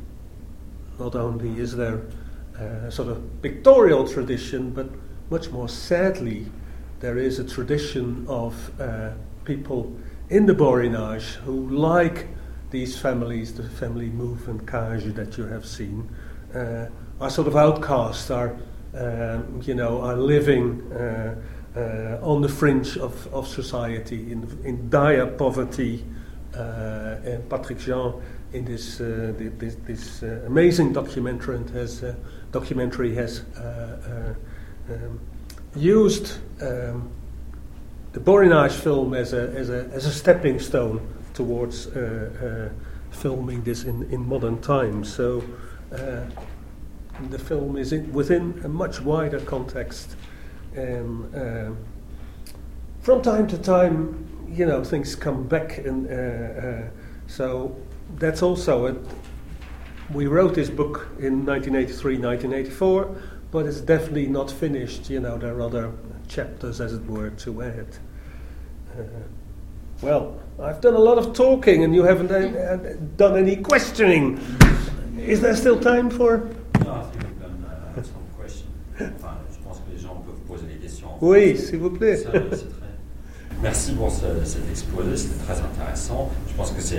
[0.98, 2.00] not only is there
[2.58, 4.88] a sort of pictorial tradition, but
[5.30, 6.46] much more sadly,
[7.00, 8.72] there is a tradition of
[9.44, 9.94] people
[10.30, 12.26] in the Borinage who like
[12.70, 16.08] these families, the family Mouve and Cage that you have seen,
[16.54, 16.86] uh,
[17.20, 18.56] are sort of outcasts, are
[18.94, 21.34] um, you know, are living uh,
[21.76, 26.04] uh, on the fringe of, of society in, in dire poverty.
[26.56, 28.14] Uh, and Patrick Jean,
[28.52, 32.02] in this this, this amazing documentary has
[32.50, 33.44] documentary has
[34.88, 35.20] um,
[35.76, 37.10] used um,
[38.12, 41.06] the Borinage film as a, as a, as a stepping stone
[41.38, 45.14] towards uh, uh, filming this in, in modern times.
[45.14, 45.44] So
[45.92, 46.24] uh,
[47.30, 50.16] the film is in, within a much wider context.
[50.74, 51.70] And uh,
[53.02, 56.90] from time to time, you know, things come back, and uh, uh,
[57.28, 57.76] so
[58.16, 58.96] that's also it.
[60.12, 63.16] We wrote this book in 1983, 1984,
[63.52, 65.08] but it's definitely not finished.
[65.08, 65.92] You know, there are other
[66.26, 67.86] chapters, as it were, to add.
[68.98, 69.02] Uh,
[70.02, 74.40] well, I've done a lot of talking, and you haven't done any questioning.
[75.16, 76.48] Is there still time for?
[81.20, 82.24] Oui, s'il vous plaît.
[83.62, 86.30] Merci pour ce, cet exposé, c'était très intéressant.
[86.48, 86.98] Je pense que c'est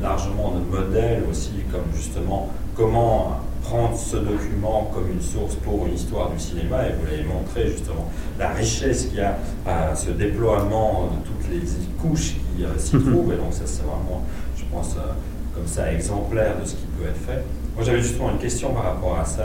[0.00, 5.94] largement un modèle aussi, comme justement comment prendre ce document comme une source pour une
[5.94, 10.10] histoire du cinéma, et vous l'avez montré justement, la richesse qu'il y a à ce
[10.10, 11.60] déploiement de toutes les
[12.00, 13.12] couches qui euh, s'y mhm.
[13.12, 14.24] trouvent, et donc ça c'est vraiment,
[14.56, 15.12] je pense, euh,
[15.54, 17.44] comme ça exemplaire de ce qui peut être fait.
[17.76, 19.44] Moi j'avais justement une question par rapport à ça,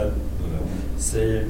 [0.98, 1.42] c'est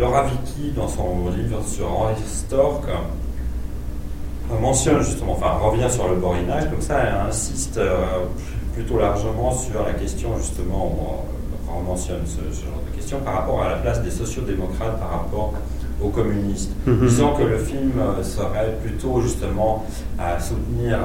[0.00, 6.16] Laura Vicky, dans son livre sur Henri Stork, euh, mentionne justement, enfin revient sur le
[6.16, 8.26] borinage, comme ça elle insiste euh,
[8.74, 11.24] plutôt largement sur la question justement,
[11.72, 15.10] on, on mentionne ce, genre de question par rapport à la place des sociodémocrates par
[15.10, 15.54] rapport
[16.02, 19.86] aux communistes, mm disant que le film euh, serait plutôt justement
[20.18, 20.98] à soutenir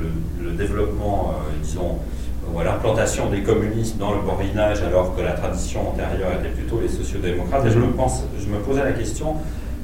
[0.00, 1.98] le, développement, disons,
[2.52, 6.80] ou à l'implantation des communistes dans le borinage alors que la tradition antérieure était plutôt
[6.80, 7.66] les sociodémocrates.
[7.66, 9.36] Et je me, pense, je me posais la question,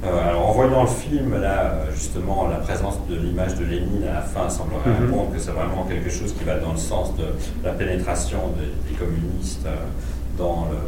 [0.05, 4.15] euh, alors en voyant le film, là, justement, la présence de l'image de Lénine à
[4.15, 5.07] la fin semblerait mhm.
[5.07, 7.25] répondre que c'est vraiment quelque chose qui va dans le sens de
[7.65, 9.77] la pénétration des communistes euh,
[10.39, 10.79] dans le,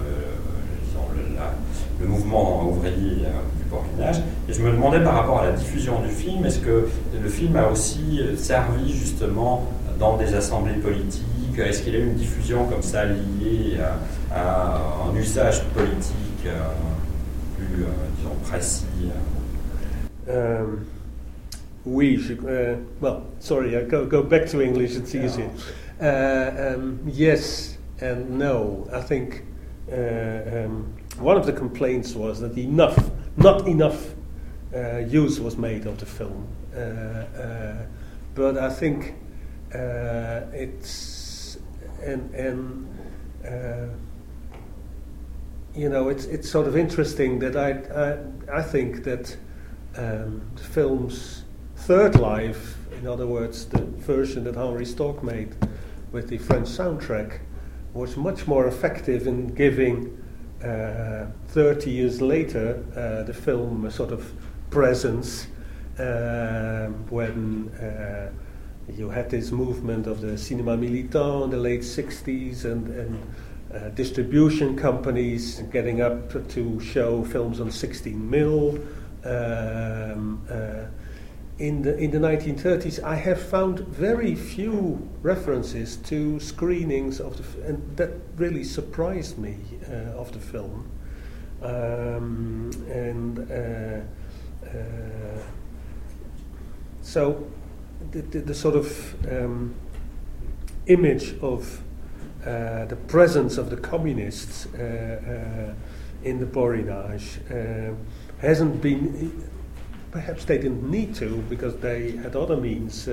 [2.01, 4.23] le, mouvement ouvrier euh, du borinage.
[4.49, 6.89] Et je me demandais par rapport à la diffusion du film, est-ce que
[7.21, 9.67] le film a aussi servi justement
[9.99, 11.25] dans des assemblées politiques?
[11.57, 13.79] Est-ce qu'il y a une diffusion comme ça liée
[14.33, 16.59] à, un usage politique euh,
[17.57, 17.89] plus, euh,
[18.19, 18.87] disons, précis
[21.87, 22.33] Oui, je,
[23.01, 25.51] well, sorry, I go, go back to English, it's easier.
[26.01, 27.74] Uh, um, yes
[28.05, 28.89] and no.
[28.93, 29.45] I think
[29.91, 34.15] uh, um, one of the complaints was that enough, not enough
[34.75, 36.47] uh, use was made of the film.
[36.75, 37.87] Uh, uh,
[38.35, 39.15] but I think
[39.73, 41.59] it's
[42.03, 42.89] and and
[43.47, 43.89] uh,
[45.75, 47.71] you know it's it's sort of interesting that I
[48.53, 49.37] I, I think that
[49.97, 51.45] um, the film's
[51.77, 55.55] third life, in other words, the version that Henri Storck made
[56.11, 57.41] with the French soundtrack,
[57.95, 60.21] was much more effective in giving.
[60.63, 64.33] Uh, 30 years later, uh, the film a sort of
[64.71, 65.47] presence
[65.99, 68.31] um, when uh,
[68.93, 73.35] you had this movement of the cinema militant in the late 60s and, and
[73.73, 78.79] uh, distribution companies getting up to show films on 16 mil.
[79.25, 80.87] Um, uh,
[81.59, 87.67] in the in the 1930s, I have found very few references to screenings of the,
[87.67, 90.91] and that really surprised me uh, of the film.
[91.63, 94.01] Um, and uh,
[94.67, 95.41] uh,
[97.03, 97.47] so
[98.11, 99.75] the, the, the sort of um,
[100.87, 101.81] image of
[102.45, 107.39] uh, the presence of the communists uh, uh, in the Borinage
[108.41, 109.49] hasn't been.
[110.15, 113.09] Perhaps they didn't need to because they had other means,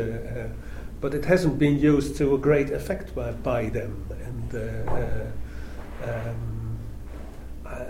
[1.01, 4.05] but it hasn't been used to a great effect by, by them.
[4.23, 4.55] And
[6.03, 6.77] um,
[7.65, 7.87] I,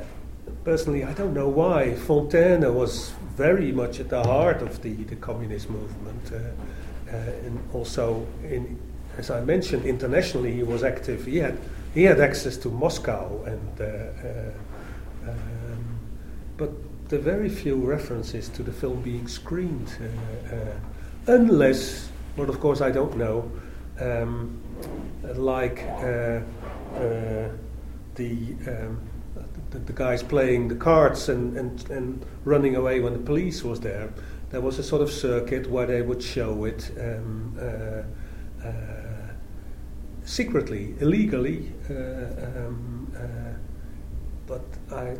[0.63, 5.17] personally, I don't know why Fonteyne was very much at the heart of the, the
[5.17, 8.79] communist movement, uh, uh, and also in
[9.17, 11.25] as I mentioned, internationally he was active.
[11.25, 11.57] He had
[11.93, 15.99] he had access to Moscow, and uh, uh, um,
[16.57, 16.71] but
[17.11, 20.75] the very few references to the film being screened, uh, uh
[21.27, 23.51] unless, but of course I don't know,
[23.99, 24.57] um,
[25.35, 26.39] like uh,
[26.95, 27.49] uh,
[28.15, 29.01] the, um,
[29.71, 33.81] the, the guys playing the cards and, and and running away when the police was
[33.81, 34.09] there.
[34.49, 36.91] There was a sort of circuit where they would show it.
[36.97, 38.03] Um, uh,
[40.23, 43.11] secretly, illegally, um,
[44.47, 45.17] but I,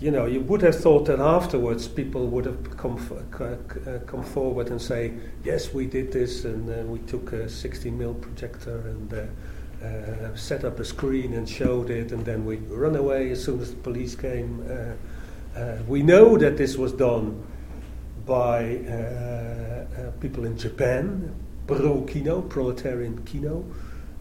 [0.00, 2.96] you know, you would have thought that afterwards people would have come
[3.40, 5.12] uh, come forward and say,
[5.44, 10.36] yes, we did this, and uh, we took a 16 mil projector and uh, uh,
[10.36, 13.70] set up a screen and showed it, and then we run away as soon as
[13.70, 14.64] the police came.
[15.88, 17.42] we know that this was done
[18.24, 18.76] by
[20.20, 21.34] people in Japan,
[21.66, 23.64] pro kino, proletarian kino.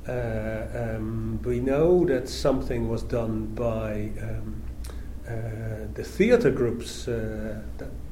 [0.07, 4.56] Uh, um, we know that something was done by um, uh,
[5.27, 7.61] the theatre groups, uh,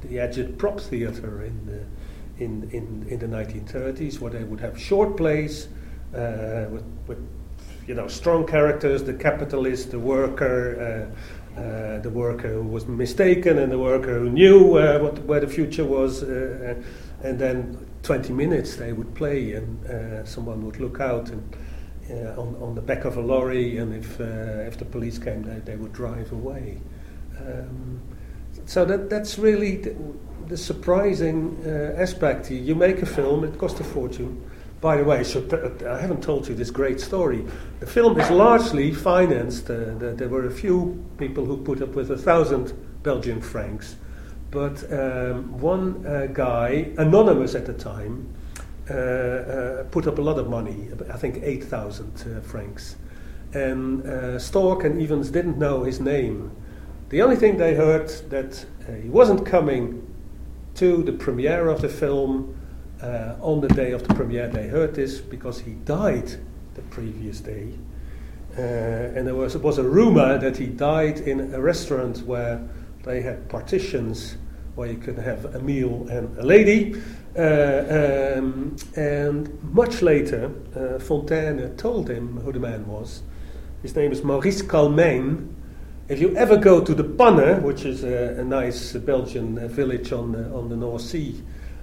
[0.01, 5.16] the agit-prop theatre in the, in, in, in the 1930s, where they would have short
[5.16, 5.68] plays
[6.13, 7.18] uh, with, with
[7.88, 11.11] you know strong characters, the capitalist, the worker,
[11.55, 15.39] uh, uh, the worker who was mistaken, and the worker who knew uh, what, where
[15.39, 16.76] the future was, uh,
[17.24, 21.55] and then 20 minutes they would play, and uh, someone would look out and
[22.09, 25.41] uh, on, on the back of a lorry, and if, uh, if the police came,
[25.41, 26.80] they, they would drive away.
[27.39, 28.01] Um,
[28.65, 29.95] so that, that's really the,
[30.47, 32.51] the surprising uh, aspect.
[32.51, 34.49] You make a film, it costs a fortune.
[34.81, 35.41] By the way, so
[35.89, 37.45] I haven't told you this great story.
[37.79, 39.69] The film is largely financed.
[39.69, 43.95] Uh, the, there were a few people who put up with a thousand Belgian francs
[44.55, 48.33] but um, one uh, guy, anonymous at the time,
[48.89, 52.95] uh, uh, put up a lot of money, I think 8,000 uh, francs.
[53.53, 56.55] And uh, Storck and Ivens didn't know his name.
[57.09, 60.05] The only thing they heard that uh, he wasn't coming
[60.75, 62.57] to the premiere of the film
[63.41, 64.47] on the day of the premiere.
[64.47, 66.31] They heard this because he died
[66.73, 67.73] the previous day.
[68.57, 72.67] and there was, was a rumor that he died in a restaurant where
[73.03, 74.37] they had partitions
[74.75, 77.01] where you could have a meal and a lady.
[77.37, 80.45] Uh, um, and much later,
[80.75, 83.23] uh, Fonteyne told him who the man was.
[83.81, 85.53] His name is Maurice Calmijn.
[86.07, 90.11] If you ever go to the Panne, which is a, a nice Belgian uh, village
[90.11, 91.41] on the, on the North Sea,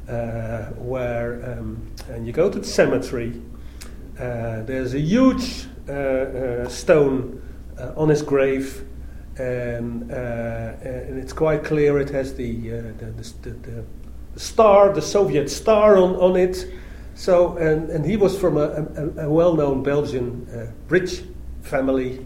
[0.09, 3.43] uh, where um, and you go to the cemetery,
[4.21, 7.43] uh, there's a huge uh, stone
[7.97, 8.87] on his grave
[9.39, 13.51] and, uh, and it's quite clear it has the, uh, the, the,
[14.35, 16.73] the, star, the Soviet star on, on it.
[17.15, 21.25] So, and, and he was from a, a, a well known Belgian uh, rich
[21.63, 22.23] family, uh,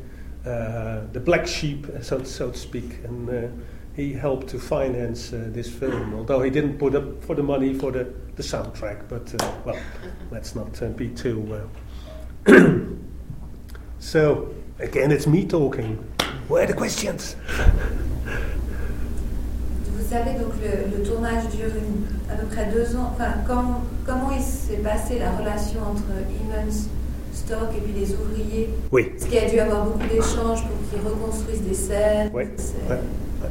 [0.46, 3.04] the black sheep, so, so to speak.
[3.04, 3.48] And uh,
[3.94, 7.74] he helped to finance uh, this film, although he didn't put up for the money
[7.74, 9.08] for the, the soundtrack.
[9.08, 9.78] But, well,
[10.30, 11.68] let's not be too.
[13.98, 15.96] so, again, it's me talking.
[16.48, 17.36] Where are the questions?
[19.96, 23.10] Vous savez, donc le, le tournage dure une, à peu près deux ans.
[23.12, 26.88] Enfin, comment, comment il s'est passé la relation entre Ivens,
[27.36, 29.12] Stock et puis les ouvriers Oui.
[29.16, 32.44] Est-ce qu'il y a dû avoir beaucoup d'échanges pour qu'ils reconstruisent des scènes Oui.
[32.88, 32.94] Ouais.
[32.94, 33.50] Ouais.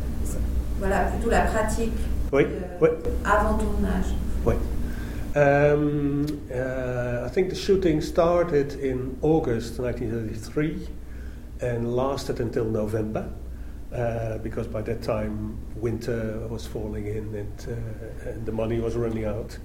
[0.79, 1.93] Voilà, plutôt la pratique.
[2.33, 2.43] Oui.
[2.43, 2.89] Euh, oui.
[3.23, 4.13] Avant tournage.
[4.45, 4.55] Oui.
[5.35, 10.87] Um, uh, I think the shooting started in August 1933.
[11.61, 13.29] and lasted until November.
[13.93, 18.95] Uh, because by that time winter was falling in and, uh, and the money was
[18.95, 19.57] running out.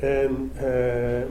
[0.00, 1.26] And uh,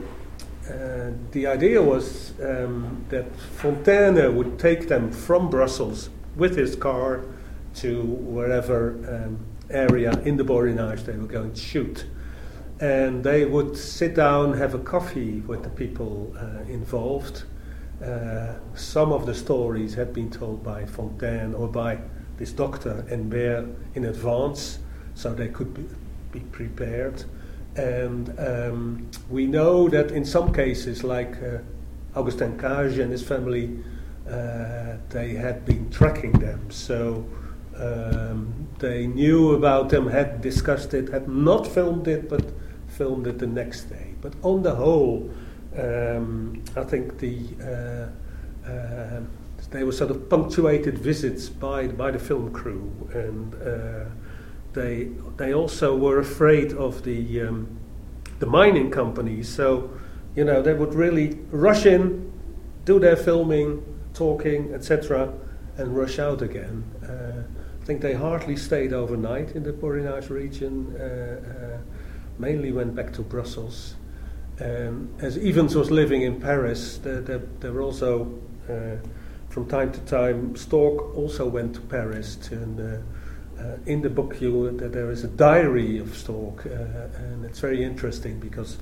[0.68, 3.26] uh the idea was um, that
[3.56, 7.24] Fonteyne would take them from Brussels with his car
[7.74, 9.38] to wherever um,
[9.70, 12.06] area in the Borinage they were going to shoot.
[12.80, 17.44] And they would sit down, have a coffee with the people uh, involved,
[18.04, 21.98] uh, some of the stories had been told by Fonteyne or by
[22.36, 24.78] this doctor Hennebert in advance,
[25.14, 25.84] so they could be,
[26.30, 27.24] be prepared.
[27.78, 31.58] And um, we know that in some cases, like uh,
[32.16, 33.78] Augustin Cage and his family,
[34.28, 36.70] uh, they had been tracking them.
[36.70, 37.24] So
[37.76, 42.44] um, they knew about them, had discussed it, had not filmed it, but
[42.88, 44.14] filmed it the next day.
[44.20, 45.30] But on the whole,
[45.78, 49.20] um, I think the uh, uh,
[49.70, 54.10] they were sort of punctuated visits by by the film crew, and uh,
[54.78, 57.66] they they also were afraid of the um,
[58.38, 59.48] the mining companies.
[59.48, 59.90] So
[60.36, 62.32] you know they would really rush in,
[62.84, 63.82] do their filming,
[64.14, 65.32] talking, etc.,
[65.76, 66.84] and rush out again.
[67.02, 67.42] Uh,
[67.82, 70.94] I think they hardly stayed overnight in the Borinage region.
[70.96, 71.78] Uh, uh,
[72.38, 73.96] mainly went back to Brussels.
[74.60, 78.38] Um, as Ivens was living in Paris, there, there, there were also,
[78.68, 78.96] uh,
[79.48, 82.36] from time to time, Storck also went to Paris.
[82.36, 83.17] To, uh,
[83.58, 86.70] uh, in the book, you, there is a diary of Storck, uh,
[87.18, 88.78] and it's very interesting because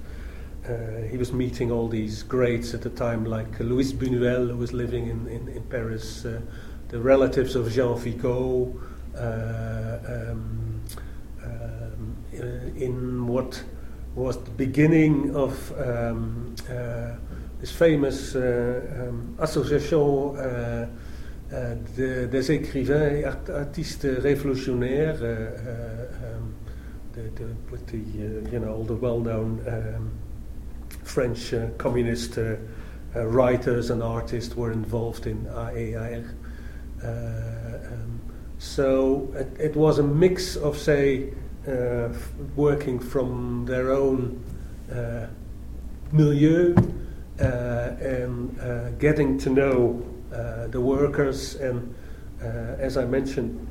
[0.68, 4.72] uh, he was meeting all these greats at the time, like Louis Buñuel, who was
[4.72, 6.40] living in, in, in Paris, uh,
[6.88, 8.74] the relatives of Jean Vigo.
[9.16, 10.82] Um,
[11.42, 12.16] um,
[12.76, 13.62] in what
[14.14, 17.12] was the beginning of um, uh,
[17.60, 20.88] this famous uh, um, association uh,
[21.50, 26.54] de, des écrivains et art artistes révolutionnaires, um,
[27.14, 27.96] the,
[28.52, 30.10] you know all the well-known um,
[31.04, 32.38] French communist
[33.14, 36.34] writers and artists were involved in AER.
[37.02, 38.20] Um,
[38.58, 41.32] so it, it, was a mix of, say,
[42.56, 44.42] working from their own
[46.12, 46.74] milieu
[47.40, 50.02] uh, and uh, getting to know
[50.32, 51.54] Uh, the workers.
[51.54, 51.94] And
[52.42, 52.46] uh,
[52.78, 53.66] as I mentioned,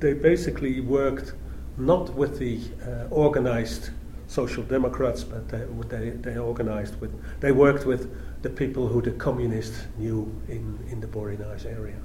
[0.00, 1.32] they basically worked
[1.78, 3.90] not with the uh, organized
[4.26, 7.10] social democrats, but they, they, they, organized with,
[7.40, 11.96] they worked with the people who the communists knew in, in the Borinage area.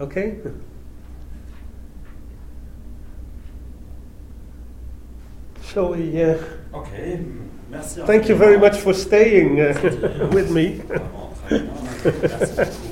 [0.00, 0.38] Okay?
[5.64, 6.22] Shall we?
[6.22, 6.38] Uh,
[6.74, 7.20] okay.
[7.72, 10.82] Thank you very much for staying uh, with me.